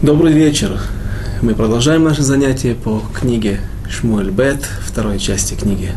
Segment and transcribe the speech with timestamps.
[0.00, 0.80] Добрый вечер.
[1.42, 3.58] Мы продолжаем наше занятие по книге
[3.90, 5.90] Шмуэль Бет, второй части книги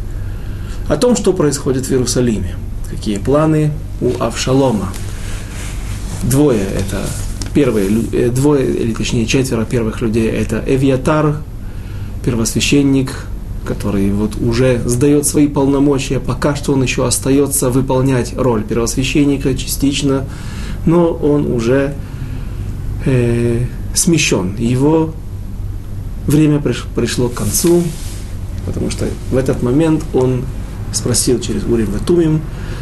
[0.87, 2.55] о том, что происходит в Иерусалиме,
[2.89, 4.89] какие планы у Авшалома.
[6.23, 7.05] Двое это
[7.53, 11.37] первые, э, двое, или точнее четверо первых людей, это Эвиатар,
[12.23, 13.25] первосвященник,
[13.65, 20.25] который вот уже сдает свои полномочия, пока что он еще остается выполнять роль первосвященника частично,
[20.85, 21.95] но он уже
[23.05, 24.55] э, смещен.
[24.57, 25.13] Его
[26.27, 27.83] время пришло к концу,
[28.65, 30.43] потому что в этот момент он
[30.97, 32.41] спросил через Урим Ветумим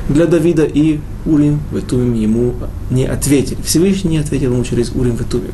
[0.10, 2.56] для Давида, и Урим Ветумим ему
[2.90, 3.62] не ответили.
[3.64, 5.54] Всевышний не ответил ему через Урим Ветумим.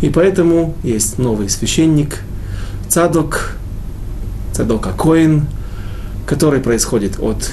[0.00, 2.20] И поэтому есть новый священник,
[2.88, 3.56] Цадок,
[4.52, 5.46] Цадок Акоин,
[6.26, 7.50] который происходит от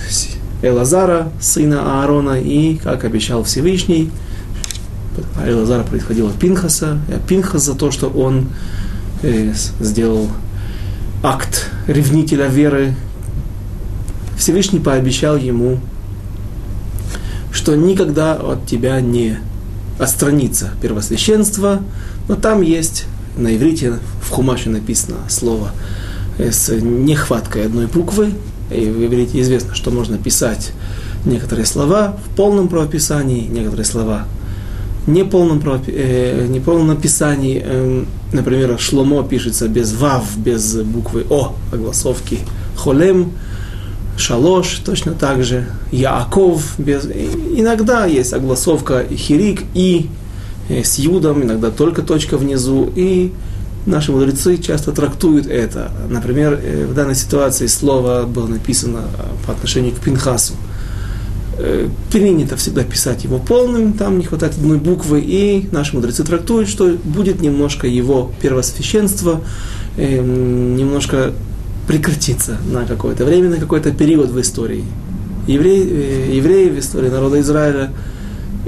[0.61, 4.11] Элазара, сына Аарона, и, как обещал Всевышний,
[5.45, 8.47] Элазара происходил от Пинхаса, а Пинхас за то, что он
[9.21, 10.27] э, сделал
[11.21, 12.95] акт ревнителя веры,
[14.37, 15.79] Всевышний пообещал ему,
[17.51, 19.37] что никогда от тебя не
[19.99, 21.81] отстранится первосвященство,
[22.27, 23.05] но там есть,
[23.37, 25.71] на иврите в Хумаше написано слово
[26.37, 28.33] с нехваткой одной буквы,
[28.71, 30.71] и в иврите известно, что можно писать
[31.25, 34.25] некоторые слова в полном правописании, некоторые слова
[35.07, 35.91] не полном, правопи...
[35.93, 37.61] э, не полном написании.
[37.63, 42.39] Э, например, Шломо пишется без вав, без буквы О, огласовки
[42.75, 43.33] холем,
[44.15, 47.05] Шалош точно так же, Яаков, без...
[47.05, 50.09] иногда есть огласовка Хирик и
[50.69, 53.33] э, с Юдом, иногда только точка внизу, и
[53.85, 55.91] наши мудрецы часто трактуют это.
[56.09, 59.01] Например, э, в данной ситуации слово было написано
[59.47, 60.53] по отношению к Пинхасу.
[61.57, 66.69] Э, принято всегда писать его полным, там не хватает одной буквы, и наши мудрецы трактуют,
[66.69, 69.41] что будет немножко его первосвященство,
[69.97, 71.33] немножко
[71.87, 74.85] прекратиться на какое-то время, на какой-то период в истории.
[75.47, 77.91] Евреи, э, евреи в истории народа Израиля,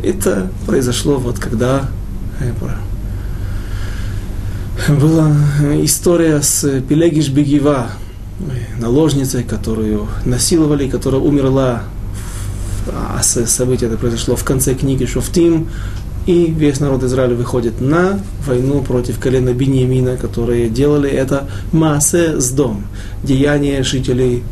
[0.03, 1.89] это произошло вот когда
[2.39, 2.51] э,
[4.93, 5.31] была
[5.83, 7.87] история с Пелегиш Бегива,
[8.39, 11.83] э, наложницей, которую насиловали, которая умерла,
[12.93, 15.69] а событие это произошло в конце книги Шофтим,
[16.25, 22.49] и весь народ Израиля выходит на войну против колена Бениамина, которые делали это массе с
[22.51, 22.85] дом,
[23.23, 24.43] деяние жителей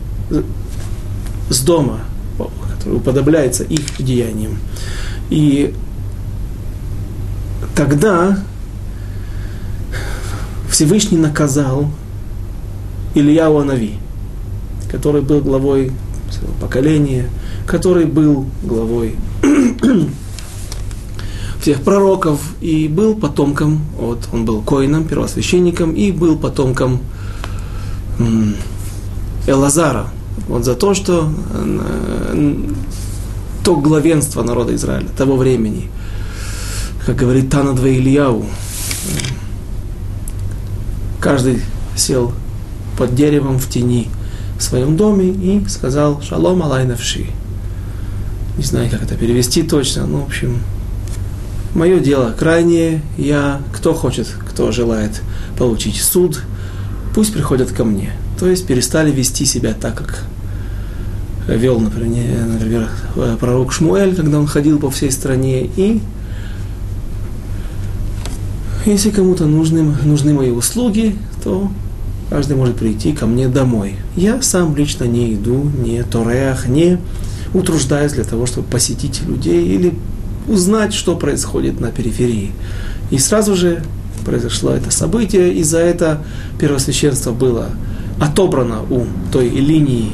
[1.49, 2.01] с дома,
[2.37, 4.57] который уподобляется их деяниям.
[5.29, 5.73] И
[7.75, 8.37] тогда
[10.69, 11.89] Всевышний наказал
[13.15, 13.95] Ильяу Анави,
[14.91, 15.91] который был главой
[16.61, 17.29] поколения,
[17.65, 19.15] который был главой
[21.63, 26.99] всех пророков и был потомком, вот, он был коином, первосвященником и был потомком
[29.47, 30.07] Элазара.
[30.49, 32.55] Вот за то, что э,
[33.63, 35.89] то главенство народа Израиля того времени,
[37.05, 38.45] как говорит Танадва Ильяу,
[41.21, 41.61] каждый
[41.95, 42.33] сел
[42.97, 44.09] под деревом в тени
[44.59, 47.27] в своем доме и сказал «Шалом алайнавши».
[48.57, 50.59] Не знаю, как это перевести точно, но, в общем,
[51.73, 55.21] мое дело крайнее, я, кто хочет, кто желает
[55.57, 56.41] получить суд,
[57.13, 58.11] пусть приходят ко мне.
[58.39, 60.23] То есть перестали вести себя так, как
[61.47, 62.89] вел, например, например
[63.39, 66.01] пророк Шмуэль, когда он ходил по всей стране, и
[68.85, 71.71] если кому-то нужны, нужны мои услуги, то
[72.29, 73.95] каждый может прийти ко мне домой.
[74.15, 76.97] Я сам лично не иду, не тореах, не
[77.53, 79.93] утруждаюсь для того, чтобы посетить людей или
[80.47, 82.51] узнать, что происходит на периферии.
[83.11, 83.83] И сразу же
[84.25, 86.23] произошло это событие, и за это
[86.59, 87.69] первосвященство было
[88.19, 90.11] отобрано у той линии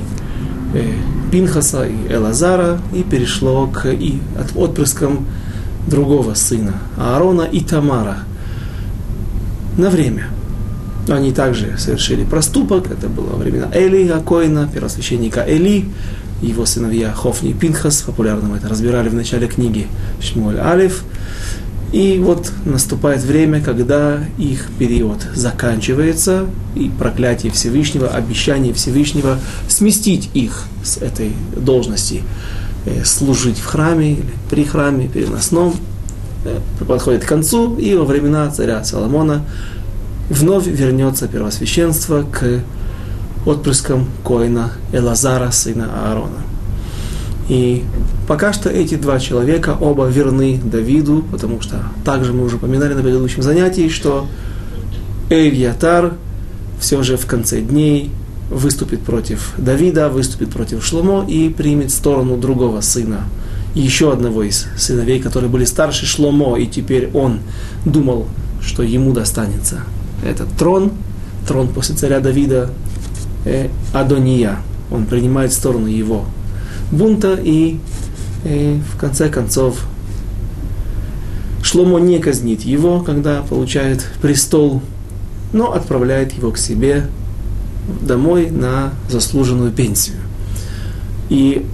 [0.73, 0.93] э,
[1.31, 5.27] Пинхаса и Элазара и перешло к и от отпрыскам
[5.87, 8.19] другого сына, Аарона и Тамара,
[9.77, 10.27] на время.
[11.07, 15.85] Они также совершили проступок, это было во времена Эли Акоина, первосвященника Эли,
[16.41, 19.88] его сыновья Хофни и Пинхас, популярно мы это разбирали в начале книги
[20.21, 21.03] Шмуэль Алиф.
[21.91, 26.45] И вот наступает время, когда их период заканчивается,
[26.75, 32.21] и проклятие Всевышнего, обещание Всевышнего сместить их с этой должности,
[32.85, 35.75] э, служить в храме или при храме переносном,
[36.45, 39.44] э, подходит к концу, и во времена царя Соломона
[40.30, 42.62] вновь вернется первосвященство к
[43.45, 46.41] отпрыском Коина Элазара, сына Аарона.
[47.47, 47.83] И
[48.27, 53.01] пока что эти два человека оба верны Давиду, потому что также мы уже упоминали на
[53.01, 54.27] предыдущем занятии, что
[55.30, 56.13] Эвьятар
[56.80, 58.12] все же в конце дней
[58.50, 63.21] выступит против Давида, выступит против Шломо и примет сторону другого сына,
[63.75, 67.39] еще одного из сыновей, которые были старше Шломо, и теперь он
[67.85, 68.27] думал,
[68.62, 69.81] что ему достанется
[70.25, 70.92] этот трон,
[71.47, 72.71] трон после царя Давида,
[73.49, 74.57] э, Адония.
[74.91, 76.25] Он принимает сторону его
[76.91, 77.77] бунта и,
[78.45, 79.85] и в конце концов
[81.61, 84.81] Шломо не казнит его, когда получает престол,
[85.53, 87.07] но отправляет его к себе
[88.01, 90.17] домой на заслуженную пенсию.
[91.29, 91.65] И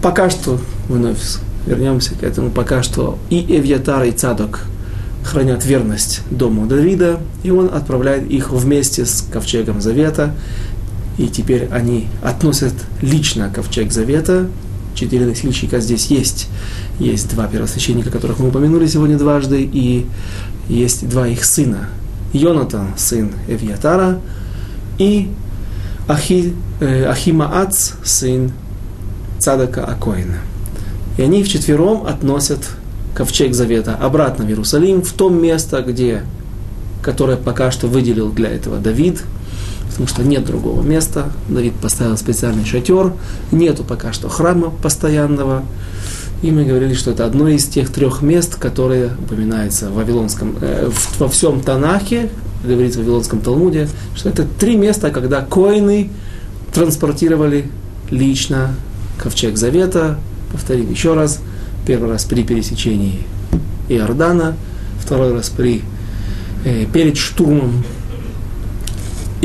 [0.00, 0.58] пока что,
[0.88, 1.18] вновь
[1.66, 4.60] вернемся к этому, пока что и Эвьятар, и Цадок
[5.24, 10.34] хранят верность дому Давида, и он отправляет их вместе с ковчегом Завета,
[11.18, 14.48] и теперь они относят лично ковчег Завета.
[14.94, 16.48] Четыре носильщика здесь есть.
[16.98, 20.06] Есть два первосвященника, которых мы упомянули сегодня дважды, и
[20.68, 21.88] есть два их сына.
[22.32, 24.20] Йонатан, сын Эвьятара,
[24.98, 25.30] и
[26.08, 28.52] Ахи, э, Ахимаац, сын
[29.38, 30.38] Цадака Акоина.
[31.16, 32.60] И они вчетвером относят
[33.14, 36.22] ковчег Завета обратно в Иерусалим, в том место, где,
[37.02, 39.22] которое пока что выделил для этого Давид,
[39.94, 41.30] потому что нет другого места.
[41.48, 43.12] Давид поставил специальный шатер,
[43.52, 45.62] нету пока что храма постоянного.
[46.42, 50.90] И мы говорили, что это одно из тех трех мест, которые упоминаются в Вавилонском, э,
[51.20, 52.28] во всем Танахе,
[52.64, 56.10] говорится в Вавилонском Талмуде, что это три места, когда коины
[56.72, 57.66] транспортировали
[58.10, 58.74] лично
[59.16, 60.18] ковчег Завета.
[60.50, 61.38] Повторим еще раз.
[61.86, 63.20] Первый раз при пересечении
[63.88, 64.56] Иордана,
[64.98, 65.82] второй раз при,
[66.64, 67.84] э, перед штурмом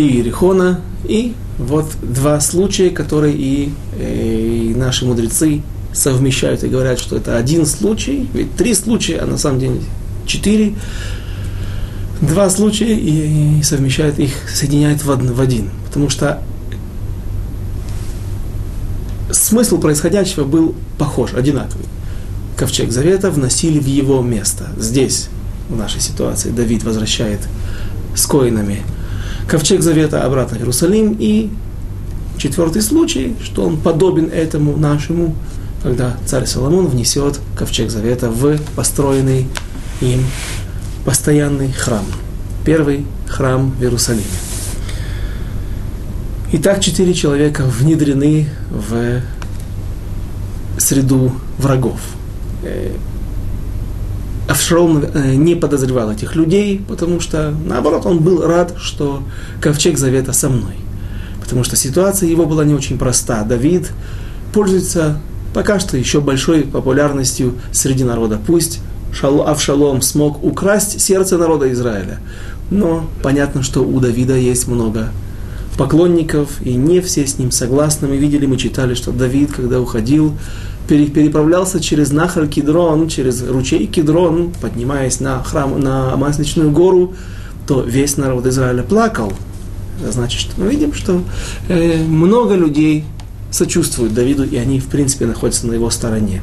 [0.01, 0.81] Иерихона.
[1.05, 5.61] И вот два случая, которые и, э, и наши мудрецы
[5.93, 9.81] совмещают и говорят, что это один случай, ведь три случая, а на самом деле
[10.25, 10.73] четыре.
[12.21, 15.69] Два случая и, и совмещают их, соединяют в, в один.
[15.87, 16.41] Потому что
[19.31, 21.85] смысл происходящего был похож, одинаковый.
[22.57, 24.67] Ковчег Завета вносили в его место.
[24.77, 25.29] Здесь,
[25.69, 27.39] в нашей ситуации, Давид возвращает
[28.15, 28.83] с коинами
[29.49, 31.15] ковчег завета обратно в Иерусалим.
[31.19, 31.49] И
[32.37, 35.35] четвертый случай, что он подобен этому нашему,
[35.83, 39.47] когда царь Соломон внесет ковчег завета в построенный
[40.01, 40.23] им
[41.05, 42.05] постоянный храм.
[42.65, 44.23] Первый храм в Иерусалиме.
[46.51, 49.21] Итак, четыре человека внедрены в
[50.77, 51.99] среду врагов.
[54.49, 59.21] Авшалом э, не подозревал этих людей, потому что, наоборот, он был рад, что
[59.61, 60.73] ковчег завета со мной.
[61.39, 63.43] Потому что ситуация его была не очень проста.
[63.43, 63.91] Давид
[64.51, 65.19] пользуется
[65.53, 68.39] пока что еще большой популярностью среди народа.
[68.45, 68.79] Пусть
[69.21, 72.19] Авшалом смог украсть сердце народа Израиля,
[72.71, 75.09] но понятно, что у Давида есть много
[75.79, 78.09] поклонников, и не все с ним согласны.
[78.09, 80.33] Мы видели, мы читали, что Давид, когда уходил,
[80.89, 87.13] переправлялся через Нахар Кедрон, через ручей Кедрон, поднимаясь на храм, на Масличную гору,
[87.65, 89.31] то весь народ Израиля плакал.
[90.01, 91.21] Это значит, что мы видим, что
[91.69, 93.05] э, много людей
[93.49, 96.41] сочувствуют Давиду, и они, в принципе, находятся на его стороне.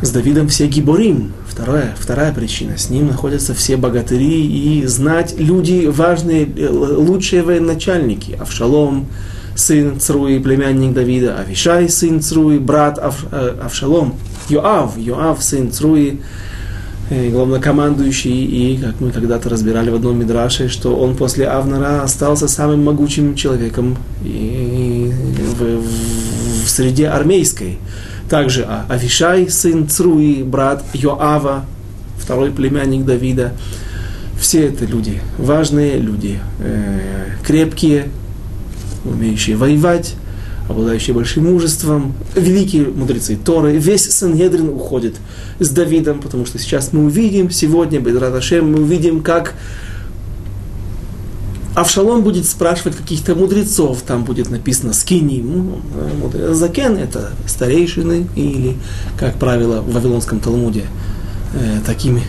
[0.00, 1.32] С Давидом все гиборим.
[1.48, 2.78] Вторая, вторая причина.
[2.78, 8.36] С ним находятся все богатыри и знать люди важные, э, лучшие военачальники.
[8.40, 9.08] Авшалом,
[9.56, 14.14] сын Цруи, племянник Давида, Авишай, сын Цруи, брат Ав, э, Авшалом,
[14.48, 16.20] Йоав, Йоав, сын Цруи,
[17.10, 22.46] э, главнокомандующий, и, как мы когда-то разбирали в одном мидраше, что он после Авнара остался
[22.46, 25.12] самым могучим человеком и
[25.58, 27.78] в, в, в среде армейской.
[28.28, 31.64] Также Авишай, сын Цруи, брат Йоава,
[32.18, 33.54] второй племянник Давида.
[34.38, 38.08] Все это люди, важные люди, э, крепкие,
[39.04, 40.14] умеющие воевать.
[40.68, 45.16] обладающие большим мужеством, великие мудрецы Торы, весь Сангедрин уходит
[45.58, 49.54] с Давидом, потому что сейчас мы увидим, сегодня, Бедраташем, мы увидим, как
[51.78, 55.80] Авшалом будет спрашивать каких-то мудрецов, там будет написано скиним.
[56.32, 58.76] Ну, закен– это старейшины, или,
[59.16, 60.86] как правило, в Вавилонском Талмуде
[61.54, 62.22] э, такими,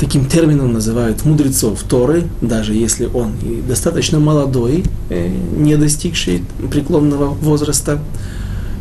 [0.00, 3.34] таким термином называют мудрецов Торы, даже если он
[3.68, 8.00] достаточно молодой, э, не достигший преклонного возраста.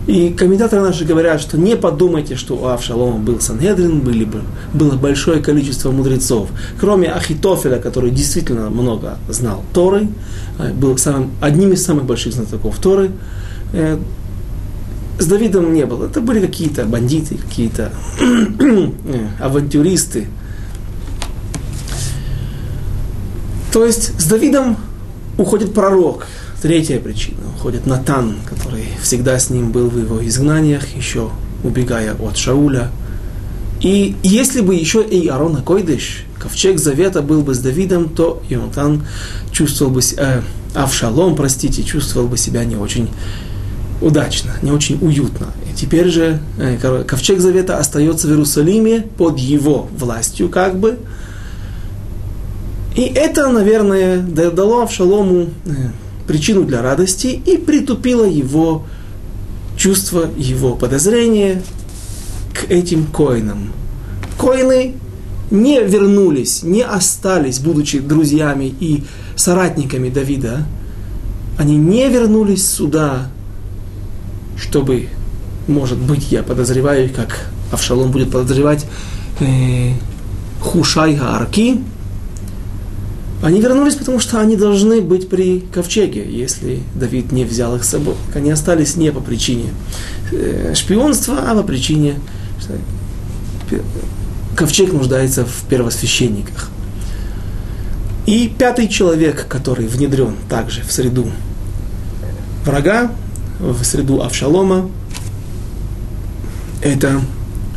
[0.07, 4.95] И комментаторы наши говорят, что не подумайте, что у Авшалома был Сангедрин, были бы, было
[4.95, 6.49] большое количество мудрецов.
[6.79, 10.07] Кроме Ахитофеля, который действительно много знал Торы,
[10.59, 13.11] э, был самым, одним из самых больших знатоков Торы,
[13.73, 13.97] э,
[15.17, 16.05] с Давидом не было.
[16.05, 18.91] Это были какие-то бандиты, какие-то э,
[19.39, 20.27] авантюристы.
[23.73, 24.77] То есть с Давидом
[25.37, 26.27] уходит пророк,
[26.65, 27.37] Третья причина.
[27.55, 31.29] Уходит Натан, который всегда с ним был в его изгнаниях, еще
[31.63, 32.89] убегая от Шауля.
[33.81, 39.05] И если бы еще и Арона Койдыш, ковчег завета был бы с Давидом, то Йонатан
[39.51, 40.41] чувствовал бы, э,
[40.73, 43.09] Авшалом, простите, чувствовал бы себя не очень
[44.01, 45.49] удачно, не очень уютно.
[45.71, 50.97] И теперь же э, ковчег завета остается в Иерусалиме под его властью, как бы.
[52.95, 55.71] И это, наверное, дало Авшалому э,
[56.27, 58.85] причину для радости и притупила его
[59.77, 61.61] чувство, его подозрение
[62.53, 63.71] к этим коинам.
[64.39, 64.93] Коины
[65.51, 69.03] не вернулись, не остались, будучи друзьями и
[69.35, 70.65] соратниками Давида,
[71.57, 73.29] они не вернулись сюда,
[74.57, 75.09] чтобы,
[75.67, 78.85] может быть, я подозреваю, как Авшалом будет подозревать
[79.39, 79.93] э,
[80.61, 81.81] Хушай Арки,
[83.45, 87.89] они вернулись, потому что они должны быть при ковчеге, если Давид не взял их с
[87.89, 88.15] собой.
[88.33, 89.65] Они остались не по причине
[90.31, 92.15] э, шпионства, а по причине,
[92.59, 92.73] что
[94.55, 96.71] ковчег нуждается в первосвященниках.
[98.25, 101.27] И пятый человек, который внедрен также в среду
[102.65, 103.11] врага,
[103.59, 104.89] в среду Авшалома,
[106.81, 107.21] это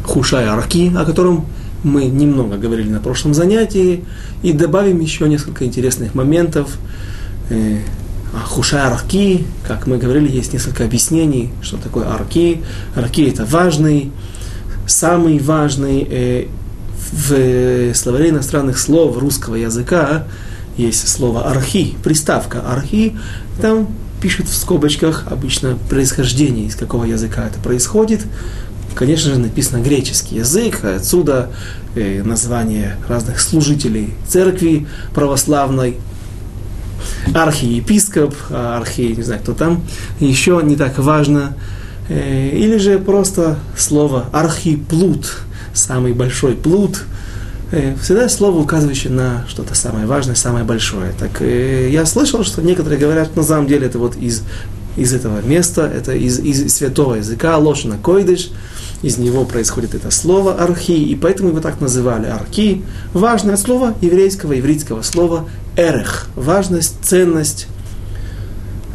[0.02, 1.44] Хушай Арки, о котором
[1.82, 4.04] мы немного говорили на прошлом занятии,
[4.42, 6.78] и добавим еще несколько интересных моментов.
[7.50, 7.78] Э,
[8.46, 12.62] Хуша арки, как мы говорили, есть несколько объяснений, что такое арки.
[12.94, 14.12] Арки это важный,
[14.86, 16.46] самый важный э,
[17.12, 20.24] в словаре иностранных слов русского языка
[20.76, 23.16] есть слово архи, приставка архи,
[23.60, 23.88] там
[24.20, 28.20] пишет в скобочках обычно происхождение, из какого языка это происходит
[28.94, 31.50] конечно же, написано греческий язык, отсюда
[31.94, 35.98] э, название разных служителей церкви православной,
[37.34, 39.82] архиепископ, архи, не знаю, кто там,
[40.20, 41.56] еще не так важно,
[42.08, 45.38] э, или же просто слово архиплут,
[45.74, 47.04] самый большой плут,
[47.70, 51.12] э, всегда слово, указывающее на что-то самое важное, самое большое.
[51.18, 54.42] Так я слышал, что некоторые говорят, на самом деле это вот из,
[54.98, 58.50] из этого места, это из, из святого языка, лошина койдыш,
[59.02, 62.82] из него происходит это слово архи, и поэтому его так называли архи.
[63.12, 67.68] Важное слово еврейского, еврейского слова эрех, важность, ценность.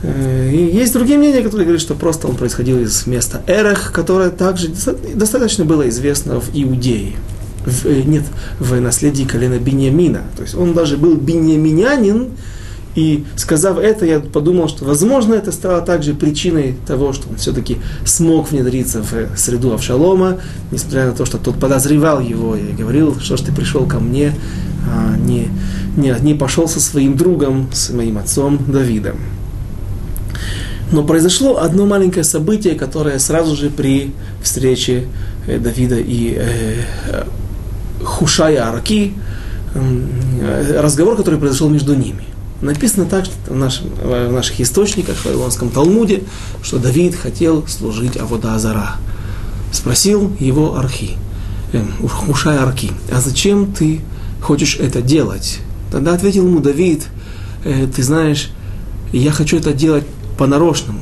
[0.03, 4.29] Э, и есть другие мнения, которые говорят, что просто он происходил из места Эрех, которое
[4.29, 4.69] также
[5.15, 7.13] достаточно было известно в Иудее.
[7.65, 8.23] В, э, нет,
[8.59, 10.23] в наследии колена Беньямина.
[10.35, 12.31] То есть он даже был беньяминянин,
[12.95, 17.77] и сказав это, я подумал, что, возможно, это стало также причиной того, что он все-таки
[18.05, 20.37] смог внедриться в среду Авшалома,
[20.71, 24.33] несмотря на то, что тот подозревал его и говорил, что ж ты пришел ко мне,
[24.87, 25.49] а не,
[25.97, 29.17] не, не пошел со своим другом, с моим отцом Давидом.
[30.91, 35.05] Но произошло одно маленькое событие, которое сразу же при встрече
[35.47, 37.23] э, Давида и э,
[38.03, 39.13] Хушая Араки,
[39.73, 42.25] э, разговор, который произошел между ними.
[42.63, 46.23] Написано так что в, нашем, в наших источниках, в Вавилонском Талмуде,
[46.61, 48.95] что Давид хотел служить Авода Азара.
[49.73, 51.17] Спросил его Архи,
[51.73, 51.83] э,
[52.29, 53.99] Ушай Арки, а зачем ты
[54.41, 55.59] хочешь это делать?
[55.91, 57.03] Тогда ответил ему Давид,
[57.65, 58.49] э, ты знаешь,
[59.11, 60.05] я хочу это делать
[60.37, 61.01] по-нарочному.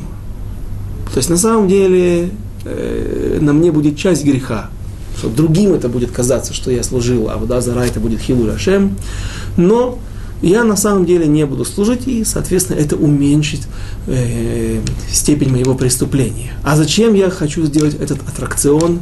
[1.14, 2.32] То есть на самом деле
[2.66, 4.72] э, на мне будет часть греха,
[5.16, 8.98] что другим это будет казаться, что я служил, а вода зара это будет хилу Рашем.
[9.58, 10.00] Но
[10.42, 13.62] я на самом деле не буду служить, и, соответственно, это уменьшит
[14.08, 14.82] э,
[15.12, 16.54] степень моего преступления.
[16.64, 19.00] А зачем я хочу сделать этот аттракцион?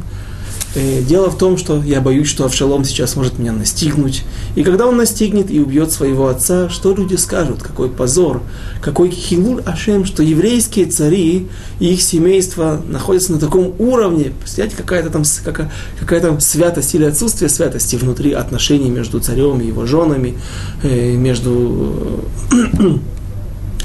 [0.74, 4.22] Э, дело в том, что я боюсь, что Авшалом сейчас может меня настигнуть.
[4.54, 7.62] И когда он настигнет и убьет своего отца, что люди скажут?
[7.62, 8.42] Какой позор,
[8.80, 11.48] какой хилуль Ашем, что еврейские цари
[11.80, 14.32] и их семейство находятся на таком уровне.
[14.38, 19.66] Представляете, какая-то там какая, какая там святость или отсутствие святости внутри отношений между царем и
[19.66, 20.38] его женами,
[20.84, 22.24] э, между,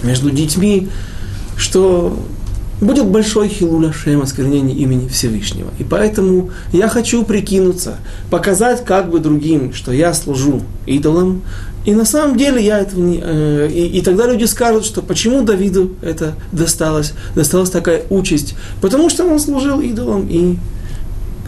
[0.04, 0.90] между детьми,
[1.58, 2.20] что
[2.82, 5.70] будет большой хилуля шем, осквернение имени Всевышнего.
[5.80, 7.98] И поэтому я хочу прикинуться,
[8.30, 11.42] показать как бы другим, что я служу идолам,
[11.86, 13.22] и на самом деле я этого не...
[13.24, 19.10] Э, и, и тогда люди скажут, что почему Давиду это досталось, досталась такая участь, потому
[19.10, 20.58] что он служил идолам, и,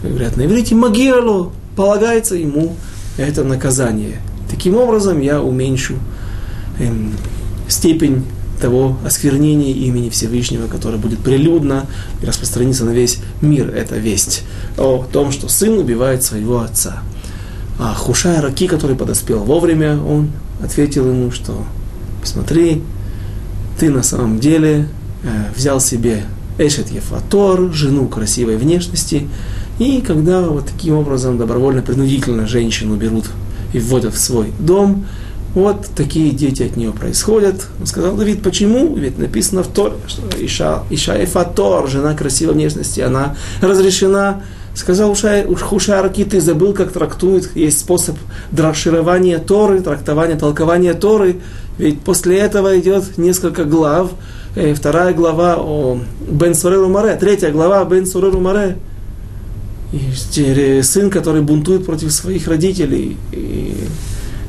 [0.00, 2.76] как говорят на иврите, магирло, полагается ему
[3.16, 4.20] это наказание.
[4.48, 5.94] Таким образом я уменьшу
[6.78, 7.12] эм,
[7.66, 8.24] степень
[8.58, 11.86] того осквернения имени Всевышнего, которое будет прилюдно
[12.22, 13.70] и распространиться на весь мир.
[13.70, 14.42] Это весть
[14.76, 17.02] о том, что сын убивает своего отца.
[17.78, 20.30] А Хушай Раки, который подоспел вовремя, он
[20.62, 21.64] ответил ему, что
[22.20, 22.82] посмотри,
[23.78, 24.88] ты на самом деле
[25.22, 26.24] э, взял себе
[26.58, 29.28] Эшет Ефатор, жену красивой внешности,
[29.78, 33.26] и когда вот таким образом добровольно-принудительно женщину берут
[33.72, 35.06] и вводят в свой дом,
[35.54, 37.66] вот такие дети от нее происходят.
[37.80, 38.94] Он сказал Давид, почему?
[38.94, 44.42] Ведь написано в Торе, что Иша, Иша Эфатор, жена красивой внешности, она разрешена.
[44.74, 48.16] Сказал Хушараки, ты забыл, как трактует, есть способ
[48.52, 51.40] драширования Торы, трактования, толкования Торы.
[51.78, 54.10] Ведь после этого идет несколько глав.
[54.54, 55.98] Э, вторая глава о
[56.30, 58.76] Бен Суреру Маре, третья глава Бен Суреру Маре.
[59.92, 63.16] И сын, который бунтует против своих родителей.
[63.32, 63.74] И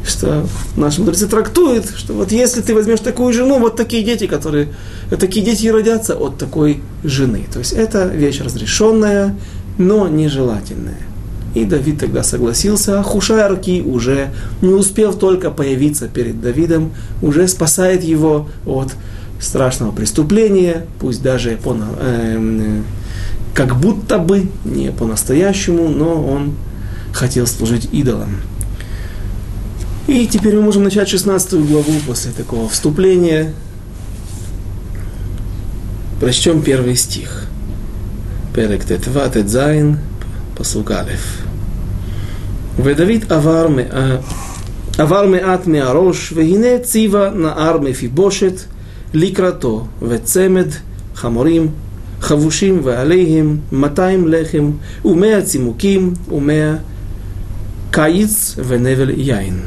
[0.05, 4.69] что наши мудрецы трактуют, что вот если ты возьмешь такую жену, вот такие дети, которые,
[5.19, 7.45] такие дети и родятся от такой жены.
[7.51, 9.35] То есть это вещь разрешенная,
[9.77, 10.99] но нежелательная.
[11.55, 14.29] И Давид тогда согласился, а Хушайарки уже,
[14.61, 16.91] не успев только появиться перед Давидом,
[17.21, 18.93] уже спасает его от
[19.39, 22.81] страшного преступления, пусть даже по, э,
[23.53, 26.53] как будто бы не по-настоящему, но он
[27.13, 28.29] хотел служить идолам.
[30.08, 33.52] И теперь мы можем начать 16 главу после такого вступления.
[36.20, 37.46] Прочтем первый стих.
[38.54, 39.98] Перек Тетва Тедзайн,
[40.56, 41.44] посук Алеф.
[42.82, 43.66] ודוד עבר,
[44.98, 48.60] עבר מעט מהראש, והנה ציווה נער מפיבושת
[49.14, 50.66] לקראתו, וצמד
[51.14, 51.68] חמורים
[52.20, 54.70] חבושים ועליהם 200 לחם
[55.04, 56.74] ומאה צימוקים ומאה
[57.90, 59.60] קיץ ונבל יין.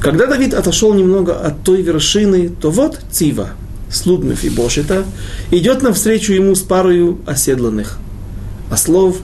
[0.00, 3.50] Когда Давид отошел немного от той вершины, то вот Цива,
[3.90, 5.04] слуг Мефибошета,
[5.50, 7.98] идет навстречу ему с парою оседланных
[8.70, 9.16] ослов,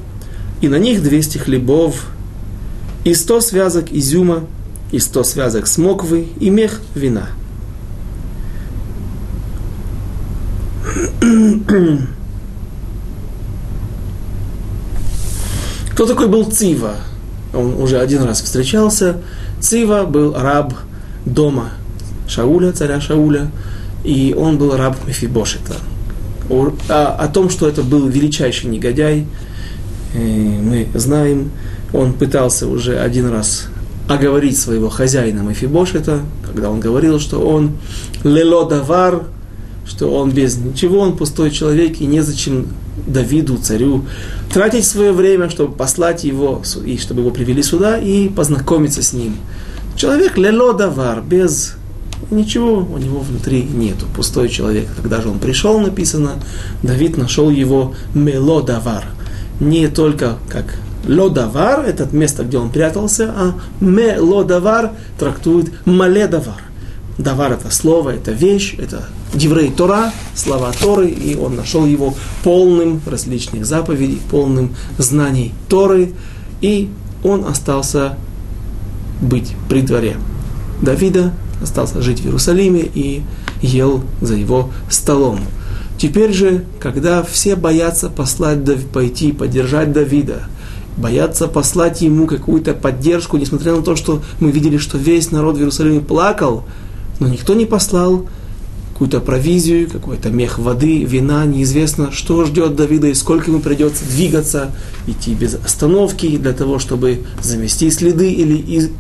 [0.61, 2.07] и на них 200 хлебов,
[3.05, 4.45] и 100 связок изюма,
[4.93, 7.29] и 100 связок смоквы, и мех вина.
[15.91, 16.97] Кто такой был Цива?
[17.53, 19.19] Он уже один раз встречался
[19.63, 20.75] Цива был раб
[21.25, 21.71] дома
[22.29, 23.51] Шауля, царя Шауля,
[24.03, 25.77] и он был раб Мефибошета.
[26.51, 29.25] О, о, о том, что это был величайший негодяй,
[30.15, 31.53] э, мы знаем.
[31.93, 33.69] Он пытался уже один раз
[34.09, 37.77] оговорить своего хозяина Мефибошета, когда он говорил, что он
[38.25, 39.23] лелодавар,
[39.87, 42.69] что он без ничего, он пустой человек, и незачем
[43.07, 44.05] Давиду, царю,
[44.53, 49.37] тратить свое время, чтобы послать его, и чтобы его привели сюда и познакомиться с ним.
[49.97, 51.75] Человек лелодавар, без
[52.31, 54.89] ничего у него внутри нету, пустой человек.
[54.97, 56.33] Когда же он пришел, написано,
[56.83, 59.05] Давид нашел его мелодавар.
[59.61, 66.63] Не только как лодавар, это место, где он прятался, а мелодавар трактует маледавар.
[67.19, 73.01] Давар это слово, это вещь, это Диврей Тора, слова Торы, и он нашел его полным
[73.07, 76.13] различных заповедей, полным знаний Торы,
[76.61, 76.89] и
[77.23, 78.17] он остался
[79.21, 80.17] быть при дворе
[80.81, 83.23] Давида, остался жить в Иерусалиме и
[83.61, 85.41] ел за его столом.
[85.99, 88.59] Теперь же, когда все боятся послать,
[88.91, 90.49] пойти поддержать Давида,
[90.97, 95.59] боятся послать ему какую-то поддержку, несмотря на то, что мы видели, что весь народ в
[95.59, 96.65] Иерусалиме плакал,
[97.23, 98.27] но никто не послал
[98.93, 104.73] какую-то провизию, какой-то мех воды, вина, неизвестно, что ждет Давида и сколько ему придется двигаться,
[105.07, 108.91] идти без остановки для того, чтобы замести следы или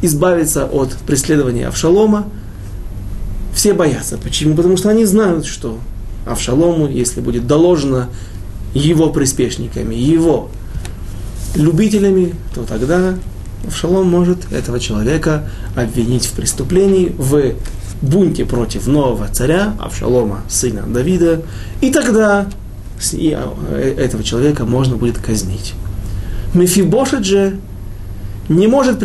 [0.00, 2.28] избавиться от преследования Авшалома.
[3.52, 4.16] Все боятся.
[4.16, 4.54] Почему?
[4.54, 5.78] Потому что они знают, что
[6.24, 8.08] Авшалому, если будет доложено
[8.74, 10.50] его приспешниками, его
[11.54, 13.16] любителями, то тогда
[13.66, 17.54] Авшалом может этого человека обвинить в преступлении, в
[18.02, 21.42] бунте против нового царя, Авшалома, сына Давида,
[21.80, 22.46] и тогда
[23.12, 25.74] э, этого человека можно будет казнить.
[26.54, 27.58] Мефибошет же
[28.48, 29.02] не может,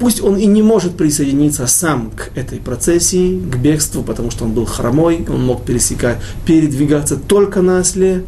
[0.00, 4.52] пусть он и не может присоединиться сам к этой процессии, к бегству, потому что он
[4.52, 8.24] был хромой, он мог пересекать, передвигаться только на осле,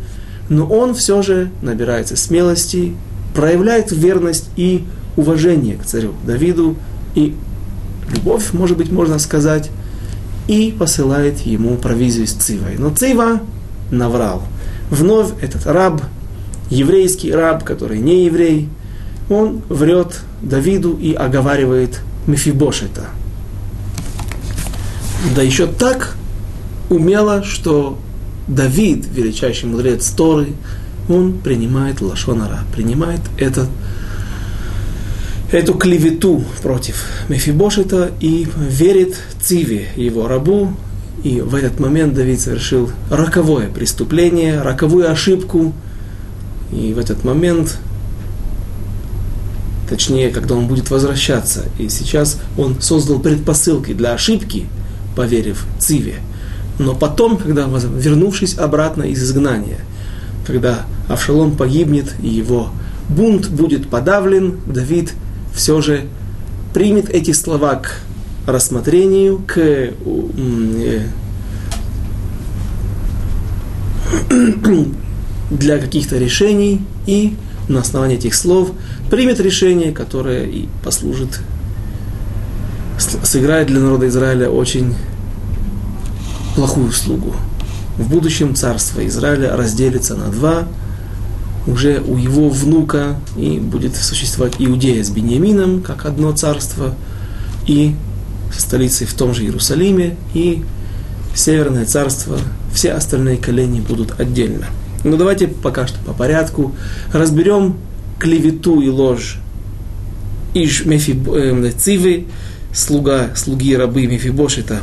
[0.49, 2.95] но он все же набирается смелости,
[3.35, 4.85] проявляет верность и
[5.17, 6.77] уважение к царю Давиду,
[7.15, 7.35] и
[8.11, 9.71] любовь, может быть, можно сказать,
[10.49, 12.77] и посылает ему провизию с Цивой.
[12.79, 13.41] Но Цива
[13.91, 14.43] наврал.
[14.91, 16.03] Вновь этот раб,
[16.71, 18.69] еврейский раб, который не еврей,
[19.31, 23.07] он врет Давиду и оговаривает Мефибошета.
[25.35, 26.17] Да еще так
[26.91, 27.99] умело, что
[28.47, 30.53] Давид, величайший мудрец Торы,
[31.09, 33.69] он принимает лашонара, принимает этот,
[35.53, 40.75] эту клевету против Мефибошета и верит Циве, его рабу,
[41.23, 45.73] и в этот момент Давид совершил роковое преступление, роковую ошибку.
[46.71, 47.79] И в этот момент
[49.89, 51.65] точнее, когда он будет возвращаться.
[51.79, 54.67] И сейчас он создал предпосылки для ошибки,
[55.17, 56.17] поверив Циве.
[56.79, 59.79] Но потом, когда, вернувшись обратно из изгнания,
[60.47, 62.71] когда Авшалом погибнет и его
[63.09, 65.13] бунт будет подавлен, Давид
[65.55, 66.07] все же
[66.73, 68.01] примет эти слова к
[68.47, 69.93] рассмотрению, к э,
[75.51, 77.37] для каких-то решений и
[77.69, 78.73] на основании этих слов
[79.11, 81.41] примет решение, которое и послужит,
[82.99, 84.95] сыграет для народа Израиля очень
[86.55, 87.35] плохую услугу.
[87.97, 90.65] В будущем царство Израиля разделится на два,
[91.67, 96.95] уже у его внука и будет существовать Иудея с Бениамином, как одно царство,
[97.67, 97.95] и
[98.53, 100.63] со столицей в том же Иерусалиме, и
[101.35, 102.39] Северное царство,
[102.73, 104.67] все остальные колени будут отдельно.
[105.03, 106.75] Но давайте пока что по порядку
[107.13, 107.77] разберем
[108.21, 109.39] клевету и ложь
[110.55, 112.27] Иш Мефи э, Цивы,
[112.73, 114.79] слуга, слуги рабы Мефибошита.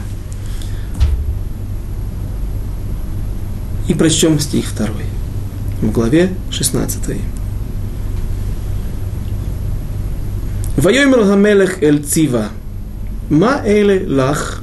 [3.88, 5.06] И прочтем стих второй
[5.82, 7.18] в главе 16.
[10.78, 12.50] Вайомер Гамелех Эль Цива.
[13.30, 14.62] Ма эле лах.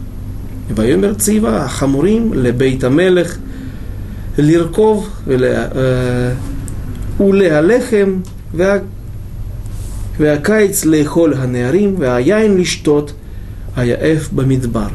[0.70, 3.38] Вайомер Цива Хамурим Лебейт Амелех.
[4.36, 5.06] Лирков
[7.18, 8.82] Улеалехем э,
[10.18, 13.14] Веакайц Лейхоль Ганеарим Веаяйн Лиштот
[13.74, 14.92] Аяэф Бамидбар.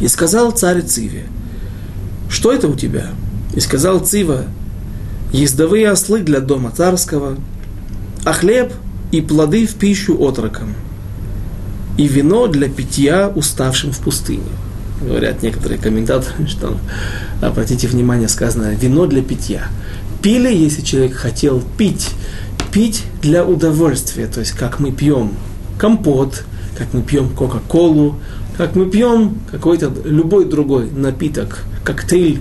[0.00, 1.24] И сказал царь Циве,
[2.28, 3.08] что это у тебя?
[3.54, 4.44] И сказал Цива,
[5.32, 7.36] ездовые ослы для дома царского,
[8.24, 8.72] а хлеб
[9.12, 10.74] и плоды в пищу отрокам,
[11.96, 14.42] и вино для питья уставшим в пустыне
[15.00, 16.76] говорят некоторые комментаторы, что,
[17.40, 19.68] обратите внимание, сказано вино для питья.
[20.22, 22.10] Пили, если человек хотел пить,
[22.72, 25.32] пить для удовольствия, то есть как мы пьем
[25.78, 26.44] компот,
[26.76, 28.16] как мы пьем кока-колу,
[28.56, 32.40] как мы пьем какой-то любой другой напиток, коктейль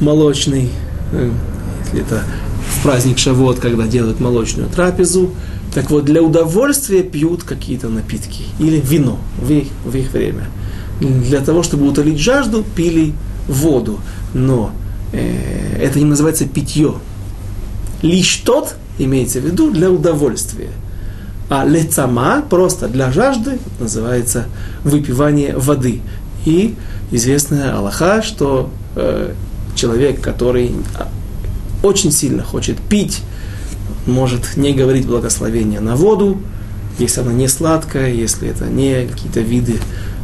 [0.00, 0.70] молочный,
[1.12, 1.30] э,
[1.92, 2.24] если это
[2.68, 5.30] в праздник Шавот, когда делают молочную трапезу,
[5.74, 10.48] так вот, для удовольствия пьют какие-то напитки или вино в их, в их время–
[11.00, 13.14] для того, чтобы утолить жажду, пили
[13.48, 14.00] воду.
[14.34, 14.72] Но
[15.12, 16.94] э, это не называется питье.
[18.02, 20.70] Лишь тот имеется в виду для удовольствия.
[21.48, 24.46] А лецама просто для жажды называется
[24.84, 26.00] выпивание воды.
[26.44, 26.74] И
[27.10, 29.32] известная Аллаха, что э,
[29.74, 30.72] человек, который
[31.82, 33.20] очень сильно хочет пить,
[34.06, 36.40] может не говорить благословения на воду,
[36.98, 39.78] если она не сладкая, если это не какие-то виды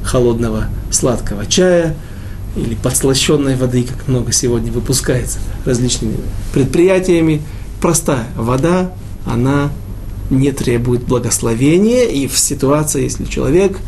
[0.04, 1.96] холодного сладкого чая
[2.56, 6.16] или подслащенной воды, как много сегодня выпускается различными
[6.52, 7.42] предприятиями.
[7.80, 8.92] Простая вода,
[9.26, 9.70] она
[10.30, 13.78] не требует благословения, и в ситуации, если человек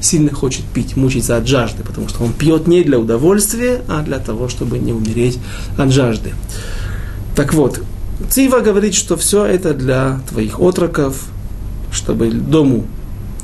[0.00, 4.18] сильно хочет пить, мучиться от жажды, потому что он пьет не для удовольствия, а для
[4.18, 5.38] того, чтобы не умереть
[5.76, 6.34] от жажды.
[7.36, 7.82] Так вот,
[8.30, 11.26] Цива говорит, что все это для твоих отроков,
[11.92, 12.86] чтобы дому,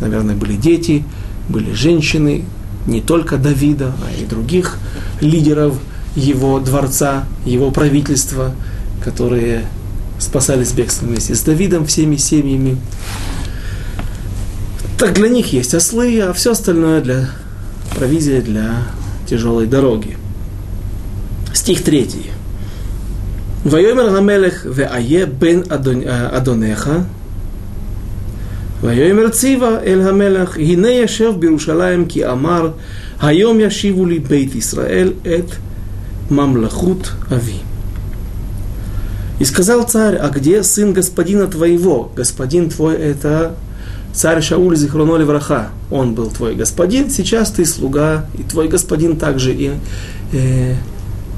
[0.01, 1.05] наверное, были дети,
[1.51, 2.47] были женщины,
[2.87, 4.79] не только Давида, а и других
[5.21, 5.77] лидеров
[6.17, 8.55] его дворца, его правительства,
[9.05, 9.67] которые
[10.19, 12.79] спасались бегством вместе с Давидом, всеми семьями.
[14.99, 17.29] Так для них есть ослы, а все остальное для
[17.95, 18.85] провизия для
[19.29, 20.17] тяжелой дороги.
[21.53, 22.31] Стих третий.
[23.65, 27.07] Вайомер Намелех веае бен Адонеха.
[28.81, 30.59] Вайомер Цива эль Хамелех.
[30.59, 32.75] Гине яшев Бирушалаем ки амар.
[33.19, 35.59] Хайом яшиву ли бейт Исраэль эт
[36.29, 37.61] мамлахут ави.
[39.39, 42.11] И сказал царь, а где сын господина твоего?
[42.17, 43.55] Господин твой это
[44.13, 45.69] царь Шауль Зихроноли Враха.
[45.91, 49.71] Он был твой господин, сейчас ты слуга, и твой господин также и
[50.33, 50.75] э,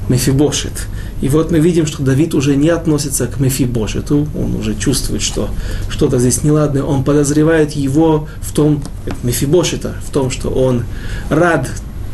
[0.09, 0.87] Мефибошит.
[1.21, 5.49] И вот мы видим, что Давид уже не относится к Мефибошету, он уже чувствует, что
[5.89, 8.83] что-то здесь неладное, он подозревает его в том,
[9.23, 10.83] Мефибошета, в том, что он
[11.29, 11.69] рад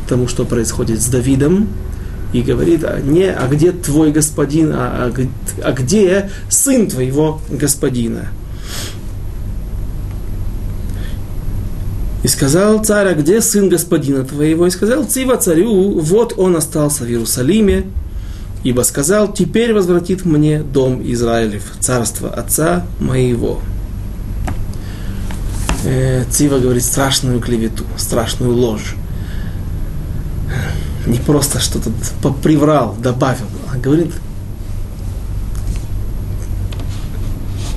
[0.08, 1.68] тому, что происходит с Давидом,
[2.34, 5.28] и говорит, а не, а где твой господин, а, а,
[5.64, 8.30] а где сын твоего господина?
[12.24, 14.68] И сказал царь, а где сын господина твоего?
[14.68, 17.86] И сказал Цива царю, вот он остался в Иерусалиме,
[18.64, 23.60] ибо сказал, теперь возвратит мне дом Израилев, царство отца моего.
[25.84, 28.96] Э, Цива говорит страшную клевету, страшную ложь.
[31.08, 31.90] Не просто что-то
[32.44, 34.12] приврал, добавил, а говорит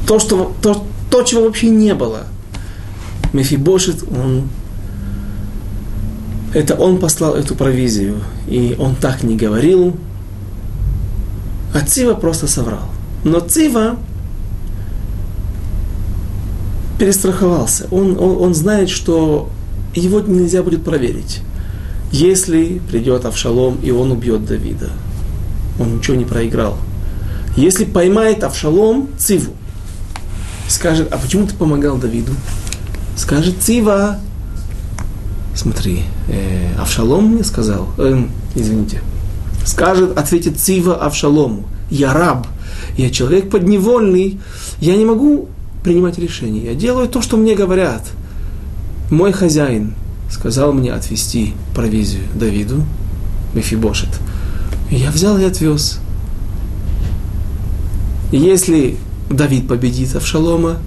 [0.07, 2.25] то, что, то, то, чего вообще не было.
[3.33, 4.49] Мефибошит, он
[6.53, 9.97] это он послал эту провизию, и он так не говорил,
[11.75, 12.89] а Цива просто соврал.
[13.25, 13.97] Но Цива
[16.99, 17.89] перестраховался.
[17.91, 19.51] Он, он, он знает, что
[19.93, 21.41] его нельзя будет проверить.
[22.13, 24.91] Если придет Авшалом, и он убьет Давида,
[25.81, 26.79] он ничего не проиграл.
[27.57, 29.53] Если поймает Авшалом Циву,
[30.69, 32.33] скажет, а почему ты помогал Давиду?
[33.17, 34.21] Скажет Цива,
[35.57, 39.01] смотри, э, Авшалом мне сказал, э, извините,
[39.65, 42.47] скажет, ответит Цива Авшалому, я раб,
[42.97, 44.39] я человек подневольный,
[44.81, 45.49] я не могу
[45.83, 48.03] принимать решения, я делаю то, что мне говорят.
[49.11, 49.95] Мой хозяин
[50.31, 52.83] сказал мне отвезти провизию Давиду,
[53.55, 54.09] Мефибошет.
[54.91, 56.01] Я взял и отвез.
[58.33, 58.97] Если
[59.31, 60.79] Давид победит Авшалома,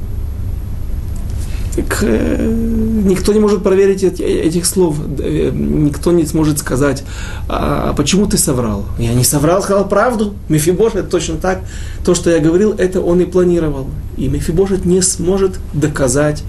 [1.75, 7.03] так э, никто не может проверить этих слов, э, никто не сможет сказать,
[7.47, 8.85] а, а почему ты соврал?
[8.99, 10.33] Я не соврал, сказал правду.
[10.49, 11.61] Мефибошет точно так.
[12.03, 13.87] То, что я говорил, это он и планировал.
[14.17, 16.43] И Мефибошет не сможет доказать,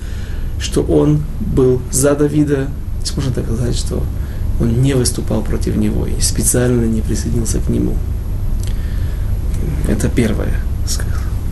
[0.60, 2.68] что он был за Давида,
[3.00, 4.02] не сможет доказать, что
[4.60, 7.94] он не выступал против него и специально не присоединился к нему.
[9.88, 10.54] Это первое.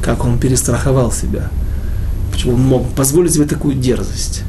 [0.02, 1.50] Как он перестраховал себя–
[2.36, 4.42] Почему он мог позволить себе такую дерзость?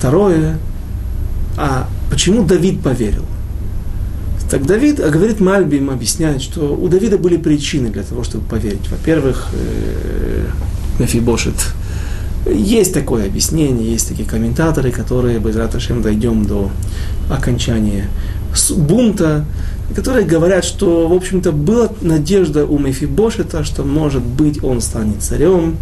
[0.00, 0.56] Второе,
[1.58, 3.26] а почему Давид поверил?
[4.50, 8.88] Так Давид, а говорит Мальбим, объясняет, что у Давида были причины для того, чтобы поверить.
[8.88, 10.46] Во-первых, э,
[10.98, 11.52] Мефибошет.
[12.50, 16.70] Есть такое объяснение, есть такие комментаторы, которые, без Раташем, дойдем до
[17.28, 18.08] окончания
[18.74, 19.44] бунта,
[19.94, 25.76] которые говорят, что, в общем-то, была надежда у Мефибошета, что, может быть, он станет царем,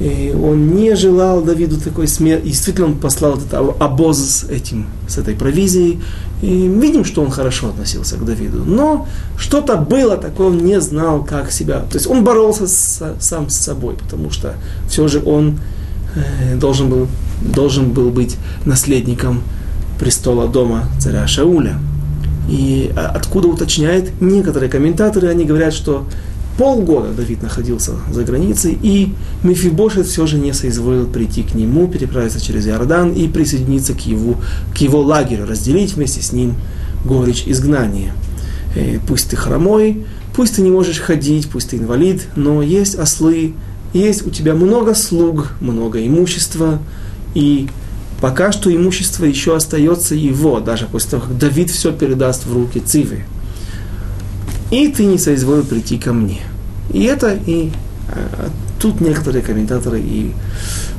[0.00, 2.46] и он не желал Давиду такой смерти.
[2.46, 6.00] Действительно, он послал этот обоз с этим, с этой провизией.
[6.40, 8.64] И видим, что он хорошо относился к Давиду.
[8.64, 11.80] Но что-то было такое, он не знал, как себя.
[11.80, 14.54] То есть он боролся с, сам с собой, потому что
[14.88, 15.58] все же он
[16.14, 17.06] э, должен, был,
[17.42, 19.42] должен был быть наследником
[19.98, 21.78] престола дома царя Шауля.
[22.48, 26.06] И а, откуда уточняет некоторые комментаторы, они говорят, что
[26.60, 32.38] полгода Давид находился за границей, и Мефибошет все же не соизволил прийти к нему, переправиться
[32.38, 34.36] через Иордан и присоединиться к его,
[34.74, 36.56] к его лагерю, разделить вместе с ним
[37.02, 38.12] горечь изгнания.
[38.76, 40.04] И э, пусть ты хромой,
[40.36, 43.54] пусть ты не можешь ходить, пусть ты инвалид, но есть ослы,
[43.94, 46.78] есть у тебя много слуг, много имущества,
[47.34, 47.68] и
[48.20, 52.80] пока что имущество еще остается его, даже после того, как Давид все передаст в руки
[52.80, 53.24] Цивы.
[54.70, 56.42] И ты не соизволил прийти ко мне.
[56.92, 57.70] И это и
[58.08, 58.50] а,
[58.80, 60.32] тут некоторые комментаторы и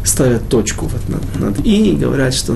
[0.03, 2.55] ставят точку вот над, над и, и говорят, что,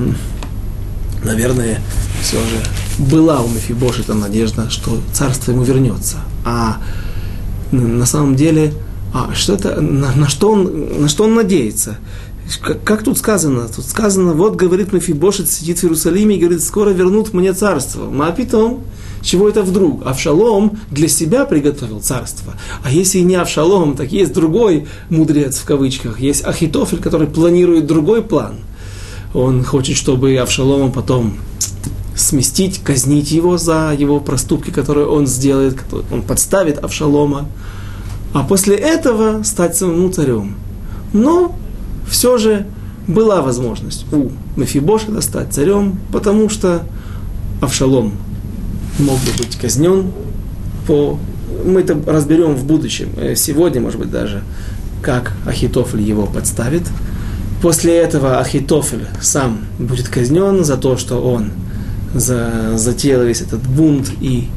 [1.24, 1.80] наверное,
[2.22, 6.18] все же была у Мефибошета надежда, что царство ему вернется.
[6.44, 6.78] А
[7.72, 8.74] на самом деле,
[9.14, 11.98] а что это, на, на, что, он, на что он надеется?
[12.84, 13.68] Как, тут сказано?
[13.68, 18.12] Тут сказано, вот говорит Мефибошет, сидит в Иерусалиме и говорит, скоро вернут мне царство.
[18.38, 18.84] Потом,
[19.22, 20.06] чего это вдруг?
[20.06, 22.54] Авшалом для себя приготовил царство.
[22.84, 26.20] А если и не Авшалом, так есть другой мудрец в кавычках.
[26.20, 28.58] Есть Ахитофель, который планирует другой план.
[29.34, 31.38] Он хочет, чтобы Авшалома потом
[32.16, 35.78] сместить, казнить его за его проступки, которые он сделает.
[36.12, 37.48] Он подставит Авшалома.
[38.34, 40.56] а после этого стать самому царем.
[41.14, 41.56] Но
[42.08, 42.66] все же
[43.08, 46.84] была возможность у Мефибошета стать царем, потому что
[47.62, 48.14] Авшалом
[49.00, 50.12] мог бы быть казнен
[50.88, 51.20] по...
[51.66, 54.44] Мы это разберем в будущем, э, сегодня, может быть, даже,
[55.02, 56.84] как Ахитофель его подставит.
[57.62, 61.52] После этого Ахитофель сам будет казнен за то, что он
[62.14, 64.48] за, затеял весь этот бунт и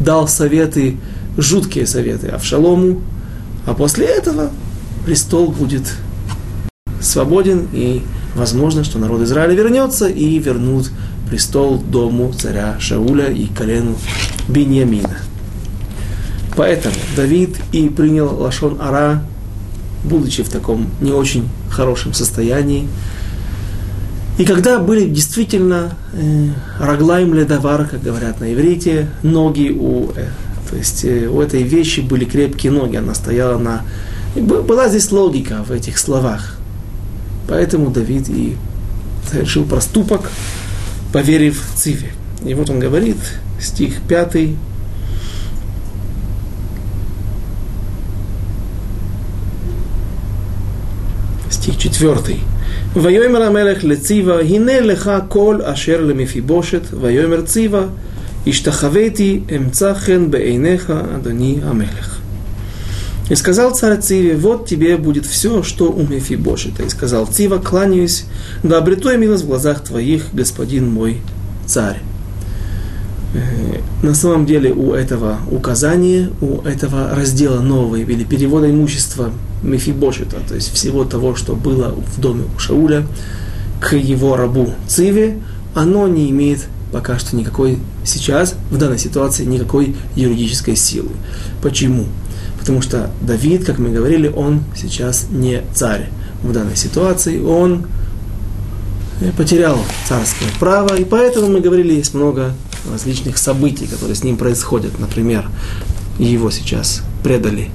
[0.00, 0.96] дал советы,
[1.36, 3.00] жуткие советы Авшалому,
[3.66, 4.50] а после этого
[5.04, 5.84] престол будет
[7.06, 8.02] свободен, и
[8.34, 10.90] возможно, что народ Израиля вернется и вернут
[11.28, 13.96] престол дому царя Шауля и колену
[14.48, 15.18] Беньямина.
[16.56, 19.22] Поэтому Давид и принял Лашон Ара,
[20.04, 22.88] будучи в таком не очень хорошем состоянии.
[24.38, 30.28] И когда были действительно э, раглайм ледовар, как говорят на иврите, ноги у, э,
[30.70, 33.82] то есть э, у этой вещи были крепкие ноги, она стояла на...
[34.34, 36.55] Была здесь логика в этих словах.
[37.47, 38.55] Поэтому Давид и
[39.29, 40.29] совершил проступок,
[41.11, 42.11] поверив Циве.
[42.45, 43.17] И вот он говорит,
[43.59, 44.55] стих 5,
[51.49, 52.35] стих 4.
[52.95, 57.83] ויאמר המלך לציווה, הנה לך כל אשר למפיבושת, ויאמר ציווה,
[58.47, 62.19] השתחוויתי, אמצא חן בעיניך, אדוני המלך.
[63.28, 66.84] И сказал царь Циве, вот тебе будет все, что у Мефибошета.
[66.84, 68.24] И сказал Цива, кланяюсь,
[68.62, 71.20] да обрету я милость в глазах твоих, господин мой
[71.66, 72.00] царь.
[73.34, 80.36] Э, на самом деле у этого указания, у этого раздела нового или перевода имущества Мефибошета,
[80.46, 83.06] то есть всего того, что было в доме у Шауля,
[83.80, 85.38] к его рабу Циве,
[85.74, 91.10] оно не имеет пока что никакой, сейчас, в данной ситуации, никакой юридической силы.
[91.60, 92.06] Почему?
[92.66, 96.08] Потому что Давид, как мы говорили, он сейчас не царь.
[96.42, 97.86] В данной ситуации он
[99.20, 102.54] э, потерял царское право, и поэтому мы говорили, есть много
[102.90, 104.98] различных событий, которые с ним происходят.
[104.98, 105.48] Например,
[106.18, 107.70] его сейчас предали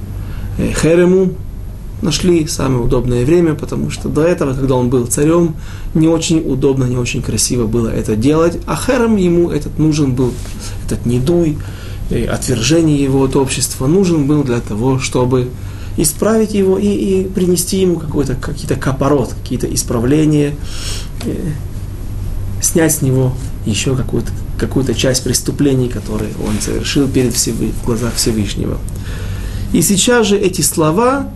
[0.58, 1.36] э, Херему,
[2.02, 5.54] нашли самое удобное время, потому что до этого, когда он был царем,
[5.94, 10.34] не очень удобно, не очень красиво было это делать, а Херем ему этот нужен был,
[10.84, 11.56] этот недуй,
[12.14, 15.50] отвержение его от общества нужен был для того, чтобы
[15.96, 20.54] исправить его и, и принести ему какой-то, какие-то капорот, какие-то исправления,
[21.24, 21.34] э,
[22.62, 23.32] снять с него
[23.66, 28.78] еще какую-то какую часть преступлений, которые он совершил перед Всевы, в глазах Всевышнего.
[29.72, 31.28] И сейчас же эти слова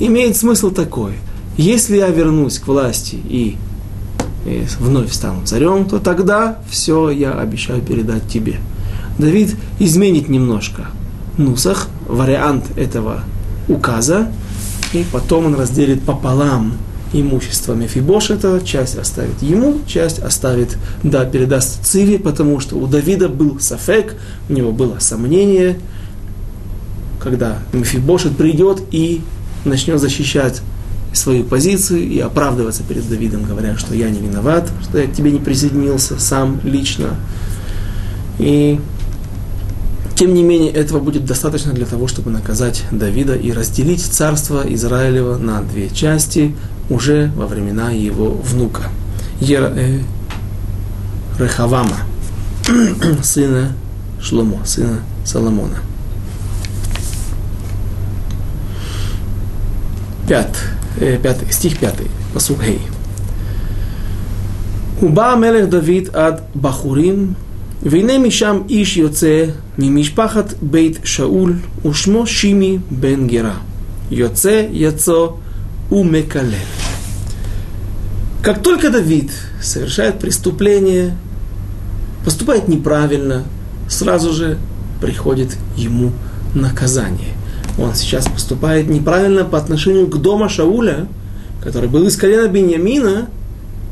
[0.00, 1.12] имеют смысл такой.
[1.56, 3.56] Если я вернусь к власти и,
[4.46, 8.58] и вновь стану царем, то тогда все я обещаю передать тебе.
[9.18, 10.86] Давид изменит немножко
[11.38, 13.22] нусах, вариант этого
[13.68, 14.28] указа,
[14.92, 16.74] и потом он разделит пополам
[17.12, 23.58] имущество Мефибошета, часть оставит ему, часть оставит, да, передаст Циве, потому что у Давида был
[23.60, 24.16] сафек,
[24.48, 25.76] у него было сомнение,
[27.20, 29.22] когда Мефибошет придет и
[29.64, 30.62] начнет защищать
[31.12, 35.32] свою позицию и оправдываться перед Давидом, говоря, что я не виноват, что я к тебе
[35.32, 37.16] не присоединился сам лично.
[38.38, 38.78] И
[40.16, 45.36] тем не менее, этого будет достаточно для того, чтобы наказать Давида и разделить царство Израилева
[45.36, 46.56] на две части
[46.88, 48.84] уже во времена его внука
[49.40, 50.00] Ер, э,
[51.38, 51.98] Рехавама,
[53.22, 53.72] сына
[54.18, 55.76] Шломо, сына Соломона.
[60.26, 60.56] Пят,
[60.98, 62.80] э, пятый, стих пятый, посук Хей.
[65.02, 67.36] Уба Мелех Давид ад Бахурим
[67.85, 69.45] והנה משם איש יוצא
[69.77, 71.53] ממשפחת בית שאול,
[71.85, 73.57] ושמו שימי בן גרה.
[74.11, 75.27] יוצא יצא
[75.91, 76.67] умекалель.
[78.43, 79.29] Как только Давид
[79.61, 81.15] совершает преступление,
[82.25, 83.43] поступает неправильно,
[83.87, 84.57] сразу же
[84.99, 86.11] приходит ему
[86.55, 87.33] наказание.
[87.77, 91.07] Он сейчас поступает неправильно по отношению к дому Шауля,
[91.63, 93.29] который был из колена Беньямина,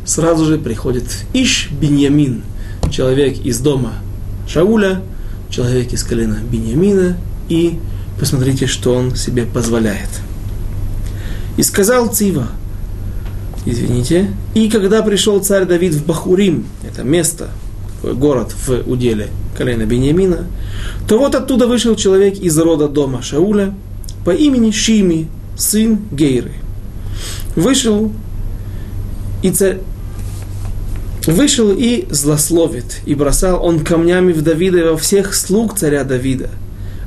[0.03, 2.52] сразу же приходит Иш Беньямин –
[2.94, 3.94] человек из дома
[4.46, 5.02] Шауля,
[5.50, 7.16] человек из колена Бениамина,
[7.48, 7.78] и
[8.20, 10.08] посмотрите, что он себе позволяет.
[11.56, 12.46] И сказал Цива,
[13.66, 17.50] извините, и когда пришел царь Давид в Бахурим, это место,
[18.02, 20.46] город в уделе колена Бениамина,
[21.08, 23.74] то вот оттуда вышел человек из рода дома Шауля
[24.24, 26.52] по имени Шими, сын Гейры.
[27.56, 28.12] Вышел,
[29.42, 29.78] и царь,
[31.26, 36.50] вышел и злословит, и бросал он камнями в Давида и во всех слуг царя Давида.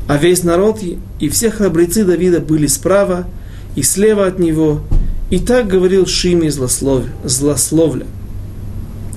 [0.08, 0.80] А весь народ
[1.20, 3.28] и все храбрецы Давида были справа
[3.76, 4.82] и слева от него.
[5.30, 8.06] И так говорил Шими злослов злословля.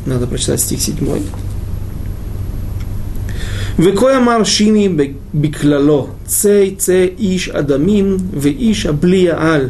[0.06, 0.96] Надо прочитать стих 7.
[3.78, 9.68] Векоя мар Шими биклало, цей це иш адамим, ве иш аблия аль.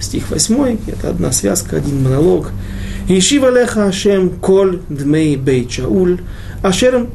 [0.00, 2.50] Стих 8, это одна связка, один монолог–
[3.08, 6.20] Ешива леха Ашем кол дмей бейт Шауль,
[6.62, 7.06] Ашер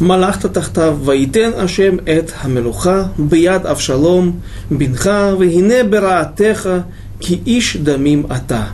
[0.00, 6.84] Малахта тахтав ваитен Ашем эт хамелуха, бияд Авшалом, бинха, вегине бераатеха,
[7.18, 8.68] ки иш дамим ата.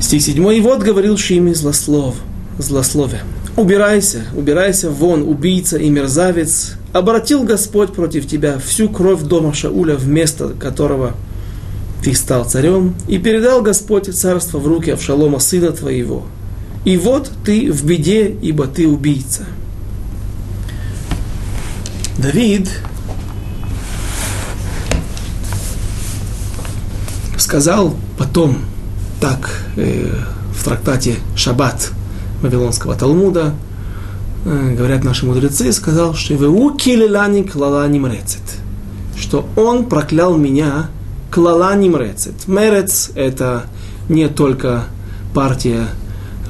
[0.00, 0.52] Стих 7.
[0.52, 2.16] И вот говорил Шими злослов,
[2.58, 3.22] злословие.
[3.56, 6.74] Убирайся, убирайся вон, убийца и мерзавец.
[6.92, 11.14] Обратил Господь против тебя всю кровь дома Шауля, вместо которого–
[12.02, 16.24] ты стал царем, и передал Господь царство в руки Авшалома, сына твоего.
[16.84, 19.44] И вот ты в беде, ибо ты убийца.
[22.18, 22.68] Давид
[27.36, 28.58] сказал потом
[29.20, 30.12] так э,
[30.54, 31.92] в трактате Шаббат
[32.42, 33.54] Вавилонского Талмуда,
[34.44, 38.42] э, говорят наши мудрецы, сказал, что «Веу килилани клала нимрецет»,
[39.16, 40.88] что он проклял меня
[41.32, 42.46] клала нимрецет.
[42.46, 43.64] Мерец– это
[44.08, 44.84] не только
[45.34, 45.86] партия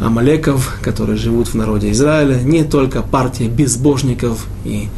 [0.01, 4.89] амалеков, которые живут в народе Израиля, не только партия безбожников и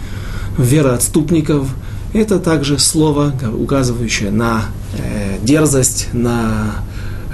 [0.56, 1.68] вероотступников,
[2.14, 4.62] это также слово, указывающее на
[4.96, 6.76] э, дерзость, на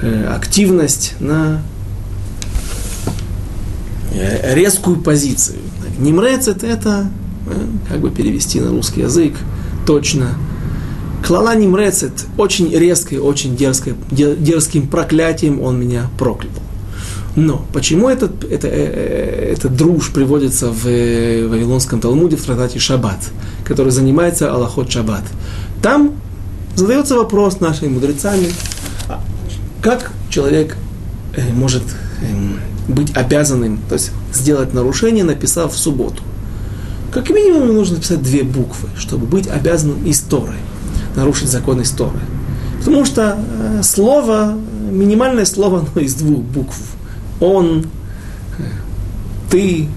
[0.02, 1.62] э, активность, на
[4.12, 5.58] э, резкую позицию.
[5.98, 7.10] Нимрецет это,
[7.46, 9.34] э, как бы перевести на русский язык,
[9.86, 10.30] точно.
[11.24, 16.52] Клала Нимрецет очень резкой, очень дерзкой, дерзким проклятием он меня проклял.
[17.36, 22.78] Но почему этот, это, э, э, этот друж приводится в э, Вавилонском Талмуде в трактате
[22.78, 23.18] Шаббат,
[23.64, 25.22] который занимается Аллахот Шаббат?
[25.82, 26.14] Там
[26.74, 28.48] задается вопрос нашими мудрецами,
[29.08, 29.22] а
[29.80, 30.76] как человек
[31.54, 31.84] может
[32.22, 32.58] эм,
[32.88, 36.22] быть обязанным, то есть сделать нарушение, написав в субботу.
[37.12, 40.58] Как минимум нужно написать две буквы, чтобы быть обязанным историей,
[41.16, 42.20] нарушить закон истории.
[42.78, 43.38] Потому что
[43.82, 44.54] слово,
[44.90, 46.76] минимальное слово, оно из двух букв
[47.40, 47.86] он,
[49.50, 49.88] ты.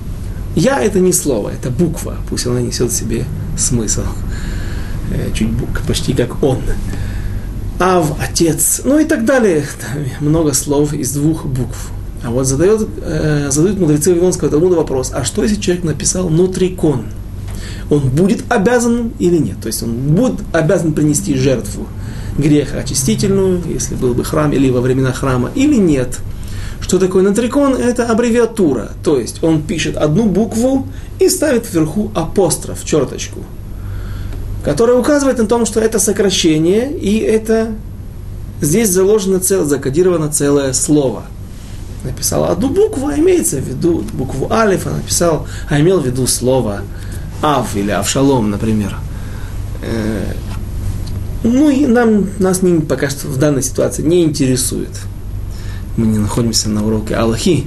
[0.55, 3.25] Я это не слово, это буква, пусть она несет в себе
[3.57, 4.03] смысл.
[5.11, 5.49] Э, чуть
[5.87, 6.59] почти как он.
[7.79, 9.65] Ав, отец, ну и так далее.
[10.21, 11.89] Много слов из двух букв.
[12.23, 17.05] А вот задает, э, задают мудрецы Вавилонского Талмуда вопрос, а что если человек написал нутрикон?
[17.93, 19.57] Он будет обязан или нет?
[19.61, 21.87] То есть он будет обязан принести жертву
[22.37, 26.17] греха очистительную, если был бы храм или во времена храма, или нет?
[26.81, 27.75] Что такое натрикон?
[27.75, 28.89] Это аббревиатура.
[29.03, 30.87] То есть он пишет одну букву
[31.19, 33.41] и ставит вверху апостроф, черточку,
[34.65, 37.73] которая указывает на том, что это сокращение, и это
[38.59, 41.25] здесь заложено целое, закодировано целое слово.
[42.03, 46.25] Написал одну букву, а имеется в виду букву алиф, а написал, а имел в виду
[46.25, 46.81] слово
[47.43, 48.95] ав или авшалом, например.
[49.83, 50.33] Э,
[51.43, 54.89] ну и нам, нас не, пока что в данной ситуации не интересует
[55.97, 57.65] мы не находимся на уроке Аллахи,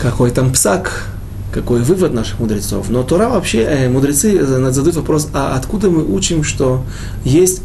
[0.00, 1.08] какой там псак,
[1.52, 2.88] какой вывод наших мудрецов.
[2.90, 6.84] Но Тора вообще, э, мудрецы задают вопрос, а откуда мы учим, что
[7.24, 7.62] есть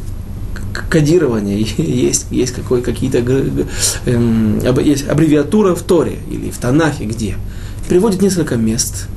[0.90, 3.20] кодирование, есть, есть какой, какие-то
[4.06, 7.36] эм, есть аббревиатура в Торе или в Танахе, где
[7.88, 9.08] приводит несколько мест.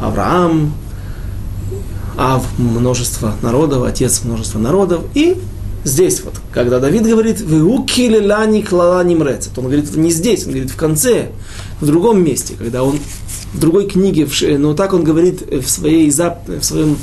[0.00, 0.74] Авраам,
[2.16, 5.36] Ав множество народов, отец множества народов, и
[5.84, 10.52] здесь вот, когда Давид говорит, вы укили лани клала нимрецет, он говорит не здесь, он
[10.52, 11.30] говорит в конце,
[11.80, 12.98] в другом месте, когда он
[13.52, 16.96] в другой книге, но так он говорит в, своей, в своем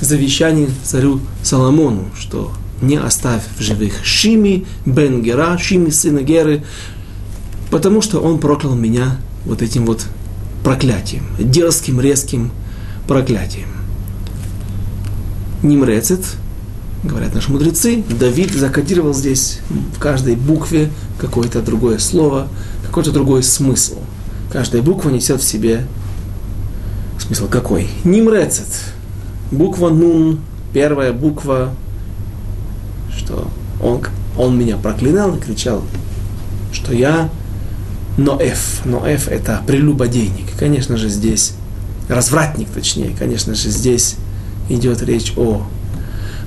[0.00, 2.52] завещании царю Соломону, что
[2.82, 6.64] не оставь в живых Шими бен Гера, Шими сына Геры,
[7.70, 10.04] потому что он проклял меня вот этим вот
[10.62, 12.50] проклятием, дерзким, резким
[13.06, 13.75] проклятием.
[15.68, 16.24] Нимрецет,
[17.04, 19.60] говорят наши мудрецы, Давид закодировал здесь
[19.96, 22.48] в каждой букве какое-то другое слово,
[22.84, 23.98] какой-то другой смысл.
[24.52, 25.86] Каждая буква несет в себе
[27.18, 27.88] смысл какой?
[28.04, 28.68] Нимрецет.
[29.50, 30.40] Буква Нун,
[30.72, 31.74] первая буква,
[33.16, 33.48] что
[33.82, 34.02] он,
[34.36, 35.82] он меня проклинал и кричал,
[36.72, 37.30] что я
[38.16, 38.84] Ноэф.
[38.84, 40.56] Ноэф– это прелюбодейник.
[40.58, 41.54] Конечно же, здесь
[42.08, 44.16] развратник, точнее, конечно же, здесь
[44.68, 45.62] идет речь о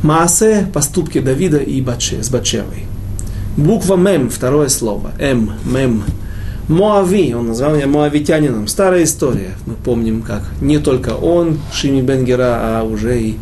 [0.02, 2.86] Маасе– поступки Давида и Батше, с Батшевой.
[3.58, 5.12] Буква Мем, второе слово.
[5.20, 6.04] М, Мем.
[6.70, 8.68] Моави, он назвал меня Моавитянином.
[8.68, 9.56] Старая история.
[9.66, 13.38] Мы помним, как не только он, Шими Бенгера, а уже и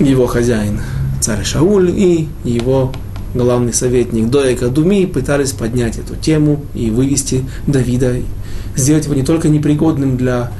[0.00, 0.80] его хозяин,
[1.20, 2.92] царь Шауль, и его
[3.34, 8.16] главный советник Доека Думи пытались поднять эту тему и вывести Давида,
[8.74, 10.52] сделать его не только непригодным для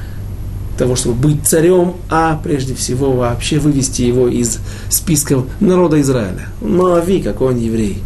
[0.77, 4.59] того, чтобы быть царем, а прежде всего вообще вывести его из
[4.89, 6.47] списков народа Израиля.
[6.61, 8.01] Моави, какой он еврей.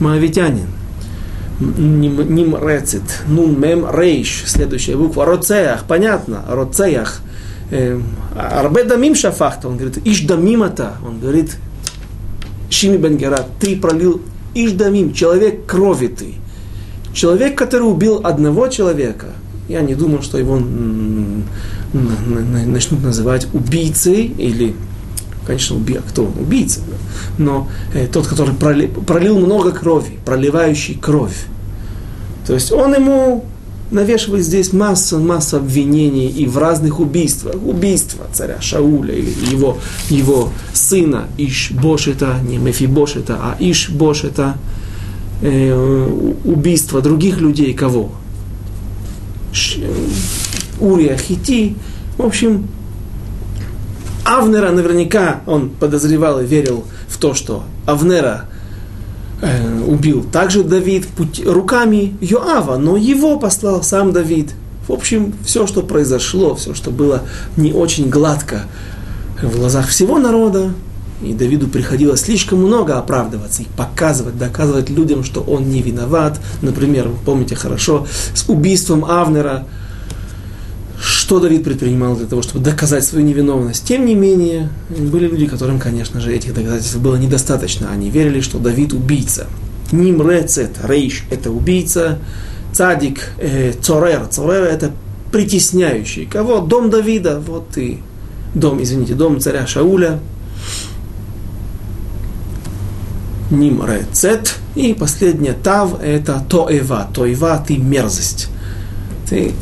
[0.00, 0.68] Моавитянин.
[1.60, 3.02] Ним рецит.
[3.28, 4.44] Нун мем рейш.
[4.46, 5.26] Следующая буква.
[5.26, 5.84] Роцеях.
[5.84, 6.42] Понятно.
[6.48, 7.20] Роцеях.
[7.70, 8.04] Эм,
[8.34, 9.68] Арбе дамим шафахта.
[9.68, 10.94] Он говорит, иш дамимата.
[11.06, 11.56] Он говорит,
[12.70, 14.22] Шими Бенгера, ты пролил
[14.54, 15.12] иш дамим.
[15.12, 16.34] Человек крови ты.
[17.12, 19.26] Человек, который убил одного человека,
[19.68, 20.60] я не думаю, что его
[21.92, 24.74] начнут называть убийцей или
[25.46, 25.94] конечно, уби...
[25.94, 26.32] а кто он?
[26.38, 26.80] Убийца.
[27.38, 28.86] Но э, тот, который проли...
[28.86, 31.46] пролил много крови, проливающий кровь.
[32.46, 33.44] То есть он ему
[33.90, 37.56] навешивает здесь массу, массу обвинений и в разных убийствах.
[37.64, 39.78] Убийство царя Шауля или его,
[40.08, 44.56] его сына Иш Бошета, не Мефибошета, а Иш Бошета.
[45.42, 46.06] Э,
[46.44, 48.12] убийство других людей, кого?
[50.80, 51.76] Урия Хити.
[52.18, 52.68] В общем,
[54.24, 58.46] Авнера наверняка он подозревал и верил в то, что Авнера
[59.40, 64.50] э, убил также Давид путь, руками Йоава, но его послал сам Давид.
[64.86, 67.22] В общем, все, что произошло, все, что было
[67.56, 68.64] не очень гладко
[69.42, 70.72] в глазах всего народа,
[71.22, 76.40] и Давиду приходилось слишком много оправдываться и показывать, доказывать людям, что он не виноват.
[76.62, 79.66] Например, помните хорошо, с убийством Авнера,
[81.30, 83.84] что Давид предпринимал для того, чтобы доказать свою невиновность.
[83.84, 87.88] Тем не менее, были люди, которым, конечно же, этих доказательств было недостаточно.
[87.88, 89.46] Они верили, что Давид убийца.
[89.92, 92.18] Ним рецет, рейш– это убийца.
[92.72, 94.90] Цадик, э, цорер, цорер– это
[95.30, 96.26] притесняющий.
[96.26, 96.58] Кого?
[96.62, 98.00] Дом Давида, вот и
[98.52, 100.18] дом, извините, дом царя Шауля–
[103.52, 104.56] ним рецет.
[104.74, 107.08] И последнее тав это тоева.
[107.14, 108.48] Тоева ты мерзость.
[109.28, 109.52] Ты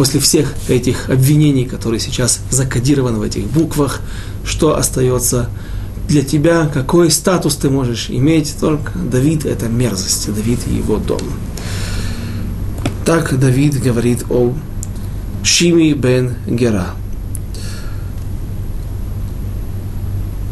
[0.00, 4.00] после всех этих обвинений, которые сейчас закодированы в этих буквах,
[4.46, 5.50] что остается
[6.08, 11.20] для тебя, какой статус ты можешь иметь, только Давид это мерзость, Давид и его дом.
[13.04, 14.54] Так Давид говорит о
[15.42, 16.92] Шими бен Гера.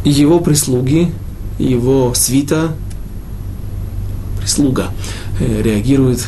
[0.05, 1.11] Его прислуги
[1.57, 2.73] его свита,
[4.39, 4.91] прислуга,
[5.39, 6.27] э, реагирует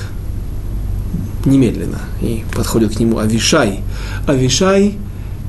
[1.46, 3.80] немедленно и подходит к нему Авишай.
[4.28, 4.96] Авишай,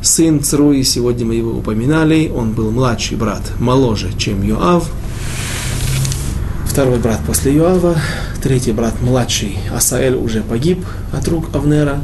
[0.02, 4.90] сын Цруи, сегодня мы его упоминали, он был младший брат, моложе, чем Йоав,
[6.66, 7.96] второй брат после Йоава,
[8.42, 12.00] третий брат младший, Асаэль уже погиб от рук Авнера.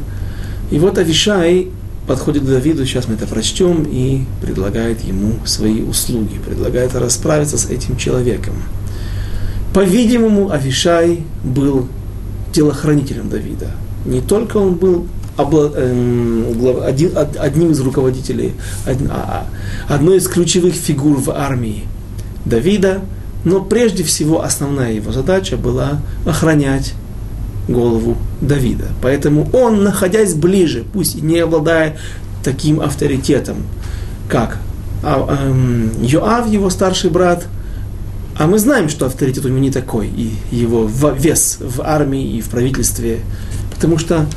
[0.71, 1.69] И вот Авишай
[2.07, 7.65] подходит к Давиду, сейчас мы это прочтем, и предлагает ему свои услуги, предлагает расправиться с
[7.65, 8.53] этим человеком.
[9.73, 11.87] По-видимому, Авишай был
[12.51, 13.71] телохранителем Давида.
[14.05, 16.45] Не только он был эм,
[17.39, 18.53] одним из руководителей,
[18.85, 19.45] а,
[19.87, 21.83] а, одной из ключевых фигур в армии
[22.45, 23.01] Давида,
[23.45, 26.93] но прежде всего основная его задача была охранять
[27.67, 28.87] голову Давида.
[29.01, 31.97] Поэтому он, находясь ближе, пусть и не обладая
[32.43, 33.57] таким авторитетом,
[34.27, 34.57] как
[35.03, 37.45] а, эм, Йоав, его старший брат,
[38.39, 42.41] а мы знаем, что авторитет у него не такой, и его вес в армии и
[42.41, 43.19] в правительстве,
[43.75, 44.27] потому что,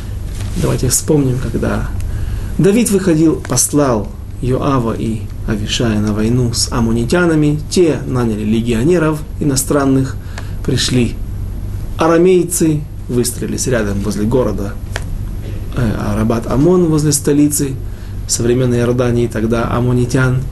[0.61, 1.89] давайте вспомним, когда
[2.59, 4.09] Давид выходил, послал
[4.43, 10.17] Йоава и Авишая на войну с амунитянами, те наняли легионеров иностранных,
[10.67, 11.15] пришли
[11.97, 14.75] арамейцы, выстроились рядом возле города
[15.77, 17.77] э, Арабат Амон, возле столицы
[18.27, 20.43] современной Иордании, тогда амонитян.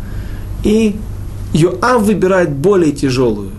[0.63, 0.95] И
[1.53, 3.51] Йоав выбирает более тяжелую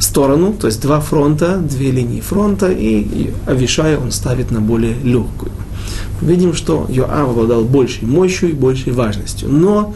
[0.00, 5.52] сторону, то есть два фронта, две линии фронта, и Авишая он ставит на более легкую.
[6.20, 9.48] Видим, что Йоав обладал большей мощью и большей важностью.
[9.48, 9.94] Но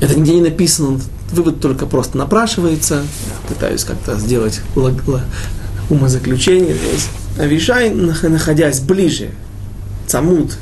[0.00, 1.00] это нигде не написано,
[1.32, 2.96] вывод только просто напрашивается.
[2.96, 4.60] Я пытаюсь как-то сделать
[5.90, 6.76] умозаключение.
[7.38, 9.30] Авишай, находясь ближе,
[10.06, 10.58] Цамут,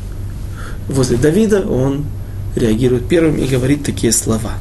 [0.89, 2.05] возле Давида, он
[2.56, 4.54] реагирует первым и говорит такие слова.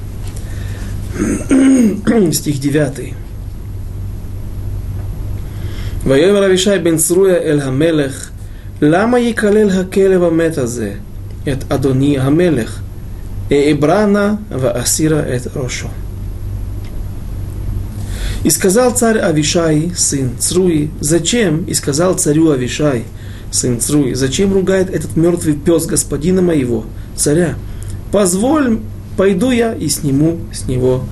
[2.33, 3.15] Стих 9.
[6.07, 8.31] ויאמר אבישי בן צרויה אל המלך,
[8.83, 10.93] למה יקלל הכלב המת הזה
[11.53, 12.81] את אדוני המלך?
[13.53, 15.89] אעברה נא ואסירה את ראשו.
[18.45, 21.65] И сказал царь Авишай, сын Цруи, зачем?
[21.67, 23.05] И сказал царю Авишай,
[23.51, 26.85] сын Цруи, зачем ругает этот мертвый пес господина моего,
[27.17, 27.55] царя?
[28.12, 28.80] Позволь,
[29.18, 31.04] пойду я и сниму с него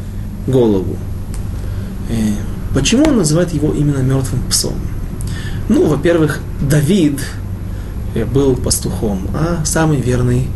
[0.48, 0.96] голову.
[2.10, 2.14] Э,
[2.74, 4.76] почему он называет его именно мертвым псом?
[5.70, 7.20] Ну, во-первых, Давид
[8.16, 10.48] э, был пастухом, а самый верный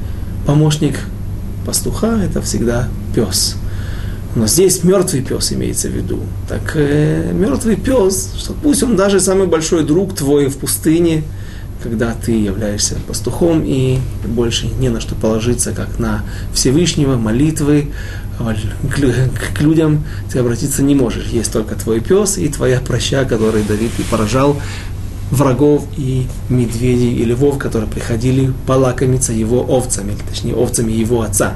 [0.46, 0.96] помощник
[1.66, 3.56] пастуха это всегда пес.
[4.36, 6.20] Но здесь мертвый пес имеется в виду.
[6.48, 11.24] Так э, мертвый пес, что пусть он даже самый большой друг твой в пустыне,
[11.82, 16.24] когда ты являешься пастухом и больше не на что положиться, как на
[16.54, 17.92] Всевышнего, молитвы,
[18.38, 21.28] к, людям ты обратиться не можешь.
[21.28, 24.60] Есть только твой пес и твоя проща, который Давид и поражал
[25.30, 31.56] врагов и медведей и львов, которые приходили полакомиться его овцами, точнее овцами его отца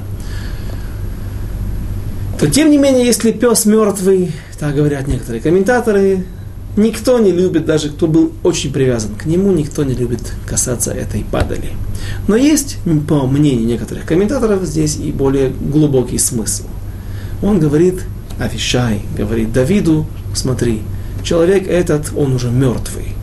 [2.39, 6.25] то тем не менее, если пес мертвый, так говорят некоторые комментаторы,
[6.77, 11.23] никто не любит, даже кто был очень привязан к нему, никто не любит касаться этой
[11.23, 11.71] падали.
[12.27, 16.63] Но есть, по мнению некоторых комментаторов, здесь и более глубокий смысл.
[17.41, 18.03] Он говорит,
[18.39, 20.81] Авишай, говорит Давиду, смотри,
[21.23, 23.15] человек этот, он уже мертвый.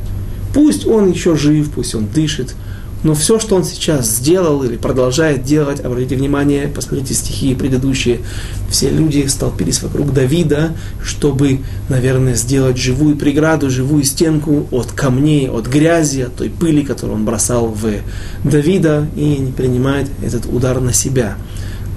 [0.55, 2.55] Пусть он еще жив, пусть он дышит,
[3.03, 8.21] но все, что он сейчас сделал или продолжает делать, обратите внимание, посмотрите стихи предыдущие,
[8.71, 10.73] все люди столпились вокруг Давида,
[11.03, 17.19] чтобы, наверное, сделать живую преграду, живую стенку от камней, от грязи, от той пыли, которую
[17.19, 17.87] он бросал в
[18.45, 21.37] Давида, и не принимает этот удар на себя.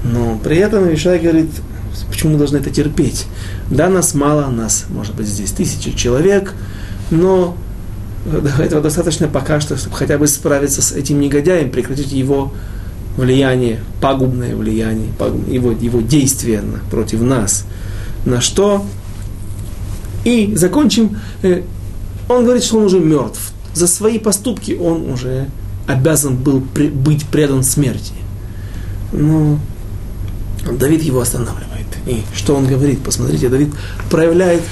[0.04, 1.50] Но при этом Ишай говорит,
[2.10, 3.26] почему мы должны это терпеть?
[3.70, 6.54] Да, нас мало, нас, может быть, здесь тысячи человек,
[7.12, 7.56] но
[8.60, 12.54] этого достаточно пока что, чтобы хотя бы справиться с этим негодяем, прекратить его
[13.18, 17.66] влияние, пагубное влияние, пагубное, его, его действие против нас.
[18.26, 18.86] На что?
[20.24, 21.18] И закончим.
[21.44, 21.62] Э,
[22.28, 23.54] он говорит, что он уже мертв.
[23.74, 25.48] За свои поступки он уже
[25.86, 28.14] обязан был при, быть предан смерти.
[29.12, 29.60] Но
[30.80, 31.86] Давид его останавливает.
[32.08, 33.02] И что он говорит?
[33.04, 33.70] Посмотрите, Давид
[34.10, 34.64] проявляет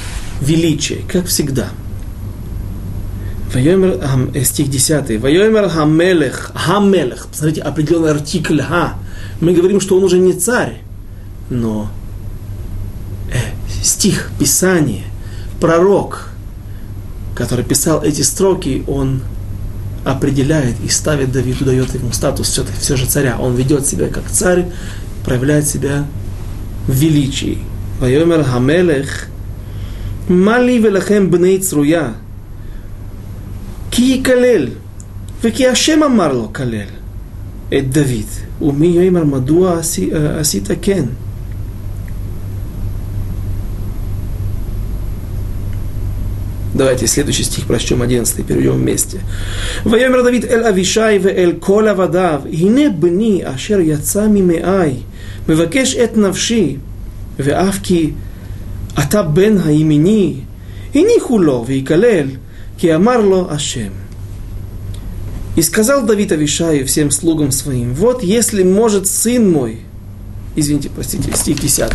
[0.42, 1.70] величие, как всегда–
[3.54, 4.00] Вайомер,
[4.44, 5.22] стих 10.
[5.22, 7.28] Вайомер хамелех, хамелех.
[7.28, 8.96] Посмотрите, определенный артикль ха.
[9.42, 10.82] Мы говорим, что он уже не царь,
[11.50, 11.90] но
[13.32, 13.38] э,
[13.84, 15.04] стих, писание,
[15.62, 16.30] пророк,
[17.36, 19.22] который писал эти строки, он
[20.04, 23.38] определяет и ставит Давиду, дает ему статус все, все же царя.
[23.40, 24.66] Он ведет себя как царь,
[25.26, 26.06] проявляет себя
[26.88, 27.60] в величии.
[28.00, 29.28] Вайомер хамелех,
[30.28, 32.16] мали велахем бней цруя,
[33.93, 34.69] כי יקלל,
[35.43, 36.89] וכי השם אמר לו כלל
[37.79, 39.79] את דוד, ומי יאמר מדוע
[40.39, 41.05] עשית כן?
[46.75, 49.19] Давайте следующий стих прочтем, 11, перейдем вместе.
[49.87, 54.93] ויאמר דוד אל אבישי ואל כל עבדיו, הנה בני אשר יצא ממאי,
[55.49, 56.77] מבקש את נפשי,
[57.39, 58.11] ואף כי
[59.03, 60.35] אתה בן הימיני,
[60.95, 62.27] הניחו לו ויקלל,
[62.84, 63.94] Киамарло Ашем.
[65.56, 69.80] И сказал Давид Авишаю всем слугам своим, вот если может сын мой,
[70.58, 71.94] извините, простите, стих 10.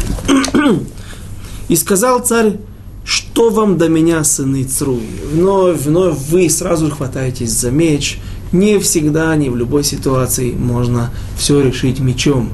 [1.69, 2.57] И сказал царь,
[3.05, 5.03] что вам до меня, сыны Цруи?
[5.31, 8.19] Вновь, вновь вы сразу хватаетесь за меч.
[8.53, 12.49] Не всегда, не в любой ситуации можно все решить мечом.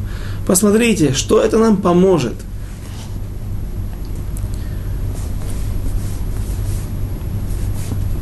[0.45, 2.35] Посмотрите, что это нам поможет–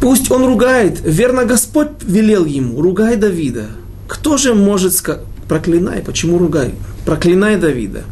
[0.02, 1.00] Пусть он ругает.
[1.04, 3.66] Верно, Господь велел ему, ругай Давида.
[4.08, 6.74] Кто же может сказать, проклинай, почему ругай?
[7.06, 8.02] Проклинай Давида.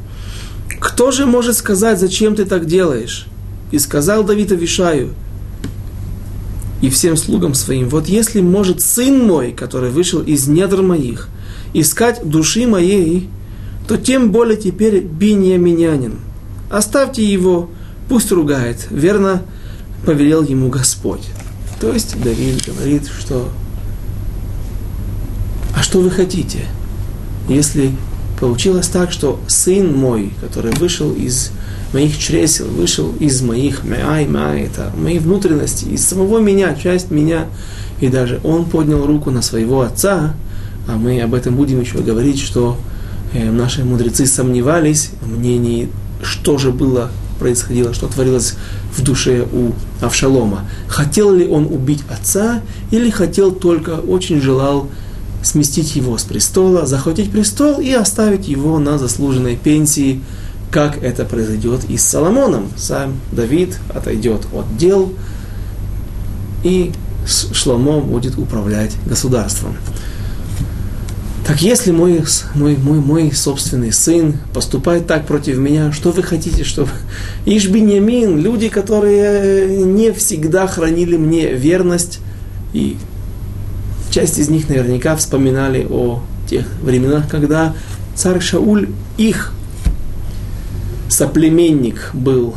[0.78, 3.26] Кто же может сказать, зачем ты так делаешь?
[3.72, 5.14] И сказал Давид Авишаю
[6.80, 11.28] и всем слугам своим, вот если может сын мой, который вышел из недр моих,
[11.74, 13.28] искать души моей,
[13.88, 16.20] то тем более теперь биньяминянин.
[16.70, 17.68] Оставьте его,
[18.09, 18.86] пусть ругает.
[18.91, 19.43] Верно,
[20.07, 21.28] повелел ему Господь.
[21.80, 23.48] То есть Давид говорит, что
[25.74, 26.66] а что вы хотите,
[27.48, 27.92] если
[28.38, 31.52] получилось так, что сын мой, который вышел из
[31.94, 37.46] моих чресел, вышел из моих мяй, мяй, это мои внутренности, из самого меня, часть меня,
[38.00, 40.34] и даже он поднял руку на своего отца,
[40.86, 42.76] а мы об этом будем еще говорить, что
[43.32, 45.88] э, наши мудрецы сомневались в мнении,
[46.22, 47.10] что же было
[47.41, 48.55] происходило, что творилось
[48.97, 50.68] в душе у Авшалома.
[50.86, 52.61] Хотел ли он убить отца
[52.93, 54.88] или хотел только, очень желал
[55.43, 60.22] сместить его с престола, захватить престол и оставить его на заслуженной пенсии,
[60.70, 62.68] как это произойдет и с Соломоном.
[62.76, 65.12] Сам Давид отойдет от дел,
[66.62, 66.93] и
[67.26, 69.76] Шломо будет управлять государством.
[71.51, 72.22] Так если мой,
[72.55, 76.90] мой, мой, мой собственный сын поступает так против меня, что вы хотите, чтобы...
[77.44, 82.20] Ишбиньямин, люди, которые не всегда хранили мне верность,
[82.72, 82.96] и
[84.12, 87.74] часть из них наверняка вспоминали о тех временах, когда
[88.14, 89.53] царь Шауль, их
[91.09, 92.55] соплеменник, был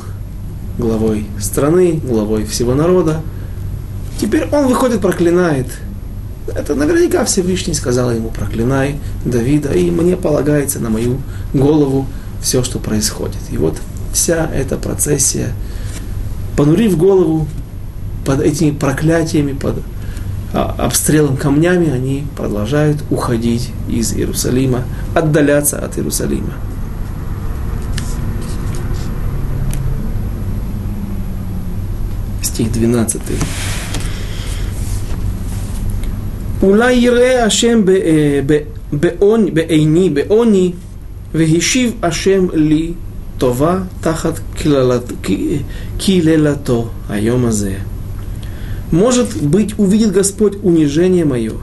[0.78, 3.22] главой страны, главой всего народа.
[4.22, 5.66] Теперь он выходит, проклинает
[6.48, 11.18] это наверняка Всевышний сказал ему, проклинай Давида, и мне полагается на мою
[11.54, 12.06] голову
[12.41, 13.39] все, что происходит.
[13.52, 13.78] И вот
[14.14, 15.54] вся эта процессия,
[16.58, 17.48] понурив голову
[18.26, 19.82] под этими проклятиями, под
[20.54, 24.84] а, обстрелом камнями, они продолжают уходить из Иерусалима,
[25.16, 26.54] отдаляться от Иерусалима.
[32.41, 33.22] Стих 12.
[36.62, 37.83] אולי יראה השם
[39.53, 40.72] בעיני, בעוני,
[41.35, 42.93] והשיב השם לי
[43.39, 44.41] טובה תחת
[45.99, 47.74] קללתו היום הזה.
[48.91, 51.59] Может быть, увидит Господь унижение мое,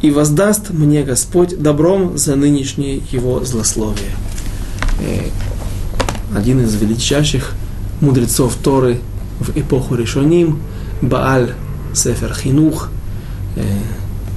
[0.00, 4.12] и воздаст мне Господь добром за нынешнее его злословие.
[6.32, 7.52] Один из величайших
[8.00, 9.00] мудрецов Торы
[9.40, 10.60] в эпоху Решоним,
[11.02, 11.54] Бааль
[11.92, 12.98] Сефер Хинух –
[13.55, 13.61] Э,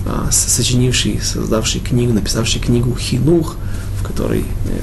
[0.09, 3.57] а, сочинивший, создавший книгу, написавший книгу Хинух,
[4.01, 4.81] в которой э,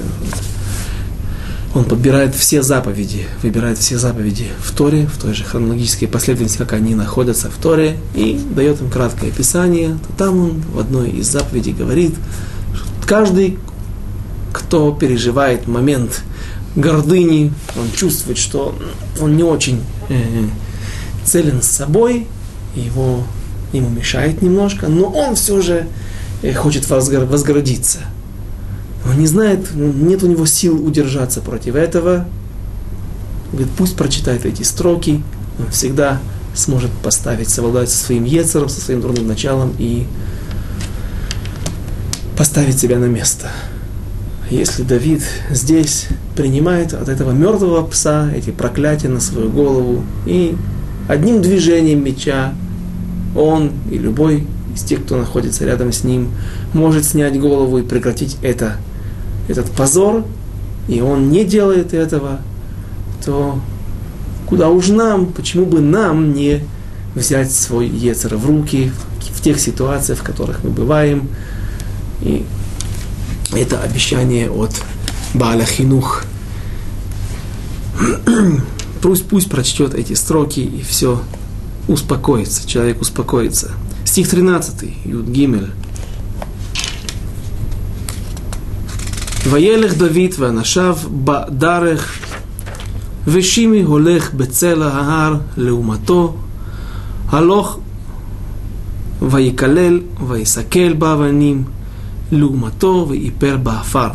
[1.74, 6.74] он подбирает все заповеди, выбирает все заповеди в Торе, в той же хронологической последовательности, как
[6.74, 11.72] они находятся в Торе, и дает им краткое описание, там он в одной из заповедей
[11.72, 12.14] говорит,
[12.74, 13.58] что каждый,
[14.52, 16.22] кто переживает момент
[16.76, 18.76] гордыни, он чувствует, что
[19.20, 19.80] он не очень
[20.10, 20.48] э,
[21.24, 22.26] целен с собой,
[22.74, 23.24] его
[23.78, 25.86] ему мешает немножко, но он все же
[26.42, 27.98] э, хочет возгородиться.
[29.06, 32.26] Он не знает, нет у него сил удержаться против этого.
[33.52, 35.22] Говорит, пусть прочитает эти строки,
[35.58, 36.20] он всегда
[36.54, 40.06] сможет поставить, совладать со своим ецером, со своим дурным началом и
[42.36, 43.50] поставить себя на место.
[44.50, 46.06] Если Давид здесь
[46.36, 50.56] принимает от этого мертвого пса эти проклятия на свою голову и
[51.08, 52.52] одним движением меча
[53.34, 56.30] он и любой из тех, кто находится рядом с ним,
[56.72, 58.76] может снять голову и прекратить это,
[59.48, 60.24] этот позор,
[60.88, 62.40] и он не делает этого,
[63.24, 63.58] то
[64.46, 66.62] куда уж нам, почему бы нам не
[67.14, 68.92] взять свой Ецер в руки
[69.32, 71.28] в тех ситуациях, в которых мы бываем.
[72.20, 72.44] И
[73.52, 74.70] это обещание от
[75.32, 76.24] Бааля Хинух.
[79.02, 81.20] Пусть, пусть прочтет эти строки, и все
[81.87, 83.71] успокоится, человек успокоится.
[84.05, 85.71] Стих 13, Юд Гимель.
[89.49, 92.19] וילך דוד ואנשיו בדרך,
[93.27, 96.35] ושימי הולך בצל ההר לעומתו,
[97.29, 97.79] הלוך
[99.21, 101.63] ויקלל ויסקל באבנים
[102.31, 104.09] לעומתו ויפר באפר.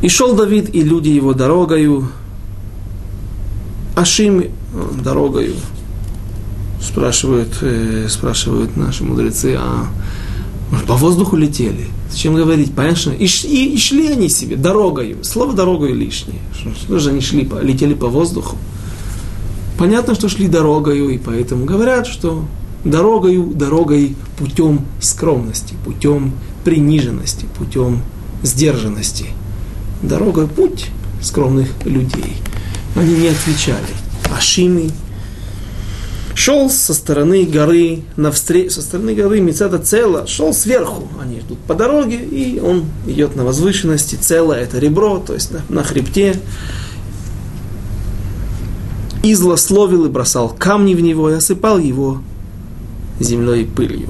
[0.00, 2.06] И шел Давид и люди его дорогою,
[3.95, 4.45] а Шим
[5.03, 5.55] дорогою.
[6.81, 9.87] Спрашивают, э, спрашивают наши мудрецы, а
[10.87, 11.87] по воздуху летели.
[12.11, 12.73] Зачем говорить?
[12.73, 13.11] Понятно?
[13.11, 15.23] И, и, и шли они себе дорогою.
[15.23, 16.39] Слово дорогою лишнее.
[16.53, 18.57] Что, что же они шли, по, летели по воздуху?
[19.77, 22.45] Понятно, что шли дорогою, и поэтому говорят, что
[22.83, 26.33] дорогою, дорогой путем скромности, путем
[26.63, 28.01] приниженности, путем
[28.43, 29.27] сдержанности.
[30.01, 30.87] Дорога– путь
[31.21, 32.35] скромных людей
[32.95, 33.93] они не отвечали.
[34.35, 34.91] А Шимей
[36.35, 41.75] шел со стороны горы, навстречу, со стороны горы Мицата Цела, шел сверху, они идут по
[41.75, 46.35] дороге, и он идет на возвышенности, Цела это ребро, то есть на, на хребте,
[49.21, 52.21] и злословил и бросал камни в него, и осыпал его
[53.19, 54.09] землей и пылью.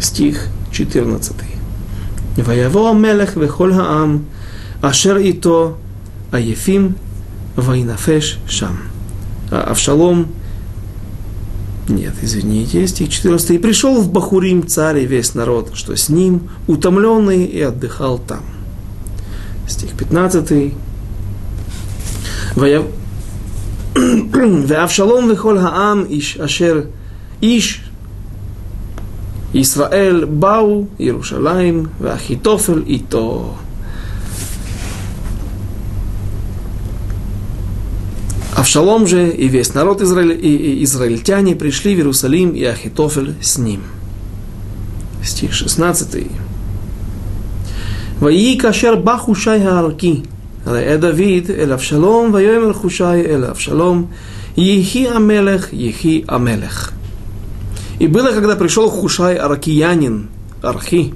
[0.00, 1.32] Стих 14.
[2.36, 3.74] Ваяво Мелех Вехоль
[4.82, 5.76] Ашер Ито,
[6.30, 6.94] Аефим
[7.56, 8.78] Вайнафеш Шам.
[9.50, 10.28] А Авшалом,
[11.88, 12.94] нет, извините, есть.
[12.94, 13.50] стих 14.
[13.50, 18.42] И пришел в Бахурим царь и весь народ, что с ним, утомленный, и отдыхал там.
[19.68, 20.74] Стих 15.
[24.68, 26.86] Вавшалом вехоль хаам иш ашер
[27.40, 27.82] иш
[29.52, 33.56] Исраэль бау Иерушалаим вахитофель то.
[38.70, 43.58] Авшалом же и весь народ Израиля и, и израильтяне пришли в Иерусалим, и Ахитофель с
[43.58, 43.82] ним.
[45.24, 46.28] Стих 16.
[48.20, 50.22] Ваи кашер баху шай харки,
[50.64, 54.12] рае Давид эль Авшалом, ваёмер хушай эль Авшалом,
[54.54, 56.92] ехи амелех, ехи амелех.
[57.98, 60.28] И было, когда пришел Хушай Аркиянин,
[60.62, 61.12] Архи,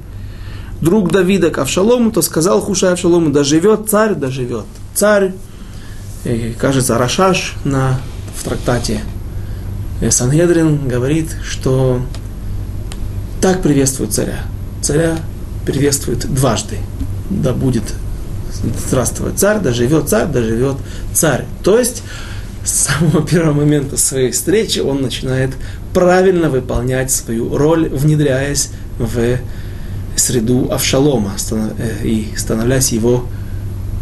[0.80, 5.34] друг Давида к Авшалому, то сказал Хушай Авшалому, да живет царь, да живет царь,
[6.58, 8.00] Кажется, Рашаш на,
[8.34, 9.00] в трактате
[10.10, 12.00] Сангедрин говорит, что
[13.40, 14.38] так приветствует царя.
[14.80, 15.18] Царя
[15.66, 16.78] приветствует дважды.
[17.30, 17.84] Да будет
[18.86, 20.76] здравствовать царь, да живет царь, да живет
[21.12, 21.44] царь.
[21.62, 22.02] То есть
[22.64, 25.50] с самого первого момента своей встречи он начинает
[25.92, 29.38] правильно выполнять свою роль, внедряясь в
[30.16, 33.26] среду Авшалома э, и становляясь его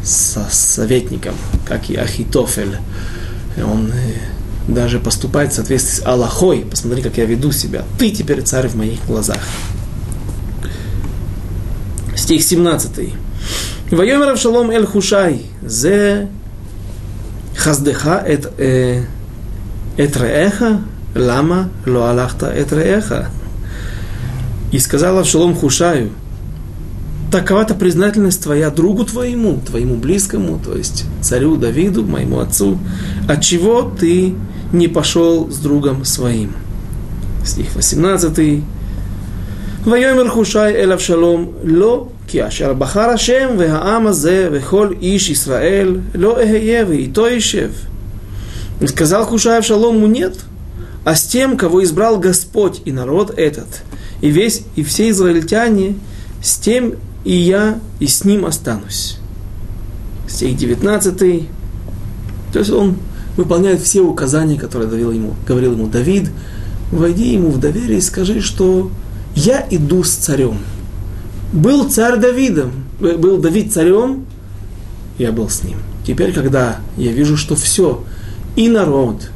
[0.03, 1.34] со советником,
[1.66, 2.76] как и Ахитофель.
[3.57, 4.14] Он э,
[4.68, 6.66] даже поступает в соответствии с Аллахой.
[6.68, 7.84] Посмотри, как я веду себя.
[7.98, 9.38] Ты теперь царь в моих глазах.
[12.16, 13.12] Стих 17.
[13.90, 15.46] Вайомер Авшалом Эль Хушай.
[15.62, 16.28] Зе
[17.57, 19.05] хаздеха эт, э,
[19.96, 20.80] эт реэха.
[21.14, 23.30] Лама ло алахта эт реэха.
[24.72, 26.11] И сказал Авшалом Хушаю,
[27.32, 32.80] такова-то признательность твоя другу твоему, твоему близкому, то есть царю Давиду, моему отцу,
[33.28, 34.34] от чего ты
[34.72, 36.53] не пошел с другом своим.
[37.43, 38.63] Стих 18.
[39.86, 46.38] ויאמר חושי אל אבשלום, לא כי אשר בחר השם והעם הזה וכל איש ישראל לא
[46.38, 47.70] אהיה ואיתו יישב.
[48.80, 50.36] И сказал Хушай Авшалому, нет,
[51.03, 53.82] а с тем, кого избрал Господь и народ этот,
[54.22, 55.95] и весь, и все израильтяне,
[56.43, 56.93] с тем
[57.25, 59.18] и я, и с ним останусь.
[60.29, 61.18] Стих 19.
[62.53, 62.97] То есть он
[63.37, 66.31] выполняет все указания, которые говорил ему, говорил ему Давид.
[66.91, 68.91] Войди ему в доверие и скажи, что
[69.35, 70.59] я иду с царем.
[71.53, 74.27] Был царь Давидом, э, был Давид царем,
[75.18, 75.79] я был с ним.
[76.07, 78.05] Теперь, когда я вижу, что все,
[78.57, 79.31] и народ,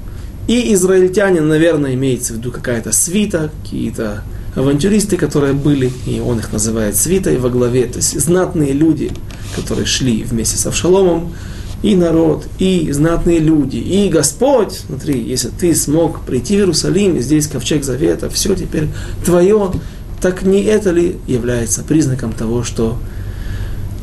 [0.49, 4.22] и израильтянин, наверное, имеется в виду какая-то свита, какие-то
[4.57, 9.12] авантюристы, которые были, и он их называет свитой во главе, то есть знатные люди,
[9.54, 11.34] которые шли вместе с Авшаломом,
[11.82, 17.46] и народ, и знатные люди, и Господь, смотри, если ты смог прийти в Иерусалим, здесь
[17.46, 18.88] ковчег завета, все теперь
[19.24, 19.72] твое,
[20.20, 22.98] так не это ли является признаком того, что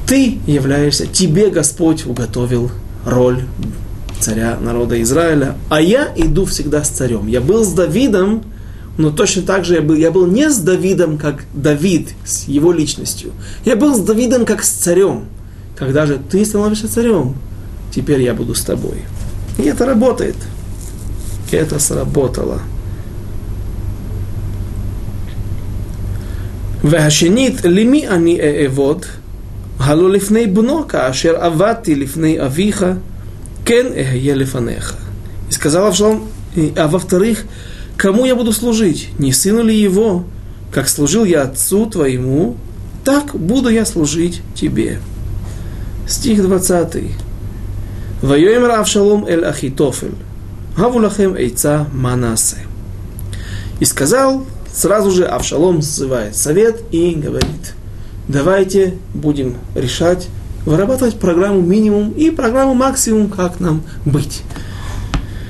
[0.08, 2.70] ты являешься, тебе Господь уготовил
[3.06, 3.44] роль
[4.20, 7.28] царя народа Израиля, а я иду всегда с царем.
[7.28, 8.44] Я был с Давидом,
[8.99, 12.73] но точно так же я был, я был не с Давидом, как Давид, с его
[12.73, 13.33] личностью.
[13.65, 15.27] Я был с Давидом, как с царем.
[15.77, 17.37] Когда же ты становишься царем,
[17.95, 19.05] теперь я буду с тобой.
[19.57, 20.37] И это работает.
[21.53, 22.61] Это сработало.
[26.85, 29.07] והשנית, למי אני אעבוד?
[29.79, 32.87] הלא לפני בנו, כאשר עבדתי לפני אביך,
[33.65, 34.97] כן אהיה לפניך.
[35.51, 36.29] И сказал Авшалом,
[36.77, 37.45] а во-вторых,
[37.98, 39.10] Кому я буду служить?
[39.20, 40.26] Не сыну ли его?
[40.72, 42.58] Как служил я отцу твоему,
[43.04, 45.00] так буду я служить тебе.
[46.08, 47.04] Стих 20.
[48.22, 50.16] Воюем Равшалом эль Ахитофель.
[50.76, 52.58] Гавулахем эйца манасе.
[53.80, 57.76] И сказал, сразу же Авшалом сзывает совет и говорит,
[58.28, 60.28] давайте будем решать,
[60.66, 64.42] вырабатывать программу минимум и программу максимум, как нам быть.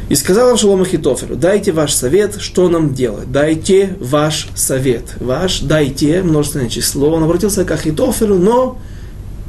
[0.09, 3.31] И сказал Авшалому Хитоферу, дайте ваш совет, что нам делать.
[3.31, 5.15] Дайте ваш совет.
[5.19, 7.11] Ваш, дайте, множественное число.
[7.11, 8.79] Он обратился к Ахитоферу, но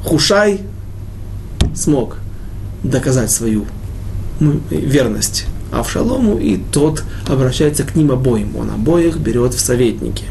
[0.03, 0.61] Хушай
[1.73, 2.17] смог
[2.83, 3.65] доказать свою
[4.39, 8.55] ну, верность Авшалому, и тот обращается к ним обоим.
[8.55, 10.25] Он обоих берет в советники.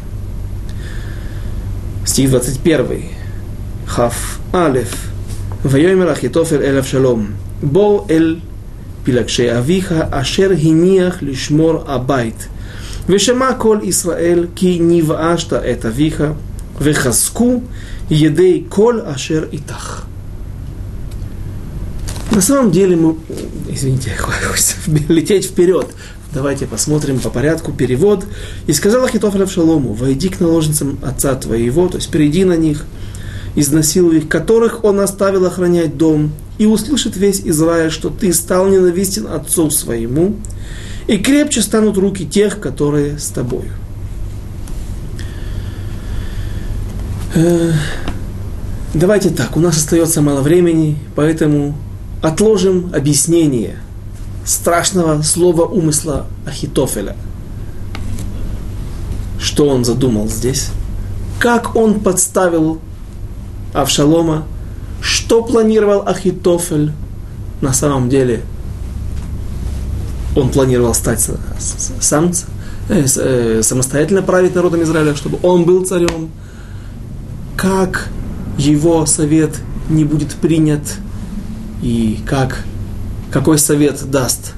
[2.05, 3.03] Стих 21.
[3.85, 4.95] Хаф Алеф.
[5.63, 7.35] Вайомер Ахитофер эль Авшалом.
[7.61, 8.41] Бо эль
[9.05, 12.49] пилакшей авиха, ашер гиниях лишмор абайт.
[13.07, 16.35] Вешема кол Исраэль, ки нивашта эт авиха,
[16.79, 17.63] вехаску
[18.09, 20.05] едей кол ашер итах.
[22.31, 23.15] На самом деле мы...
[23.69, 24.11] Извините,
[25.07, 25.87] лететь вперед.
[26.33, 28.25] Давайте посмотрим по порядку перевод.
[28.67, 32.83] «И сказал Ахитофель Шалому, войди к наложницам отца твоего, то есть перейди на них,
[33.55, 39.27] изнасилуй их, которых он оставил охранять дом, и услышит весь Израиль, что ты стал ненавистен
[39.27, 40.35] отцу своему,
[41.07, 43.71] и крепче станут руки тех, которые с тобою.
[47.35, 47.71] Э,
[48.93, 51.75] давайте так, у нас остается мало времени, поэтому
[52.21, 53.77] отложим объяснение
[54.45, 57.15] страшного слова умысла Ахитофеля.
[59.39, 60.69] Что он задумал здесь?
[61.39, 62.79] Как он подставил
[63.75, 64.45] Авшалома?
[65.01, 66.91] Что планировал Ахитофель?
[67.61, 68.41] На самом деле
[70.35, 71.29] он планировал стать
[71.99, 72.31] сам,
[72.89, 76.29] э, э, самостоятельно править народом Израиля, чтобы он был царем.
[77.55, 78.09] Как
[78.57, 79.55] его совет
[79.89, 80.81] не будет принят
[81.81, 82.63] и как,
[83.31, 84.53] какой совет даст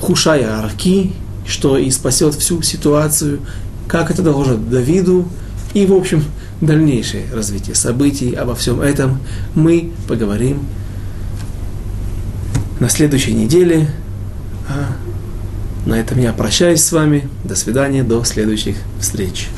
[0.00, 1.12] Хушая Арки,
[1.46, 3.40] что и спасет всю ситуацию,
[3.86, 5.28] как это доложит Давиду,
[5.74, 6.24] и, в общем,
[6.62, 9.20] дальнейшее развитие событий, обо всем этом
[9.54, 10.64] мы поговорим
[12.80, 13.90] на следующей неделе.
[14.68, 14.96] А
[15.84, 17.28] на этом я прощаюсь с вами.
[17.44, 19.48] До свидания, до следующих встреч.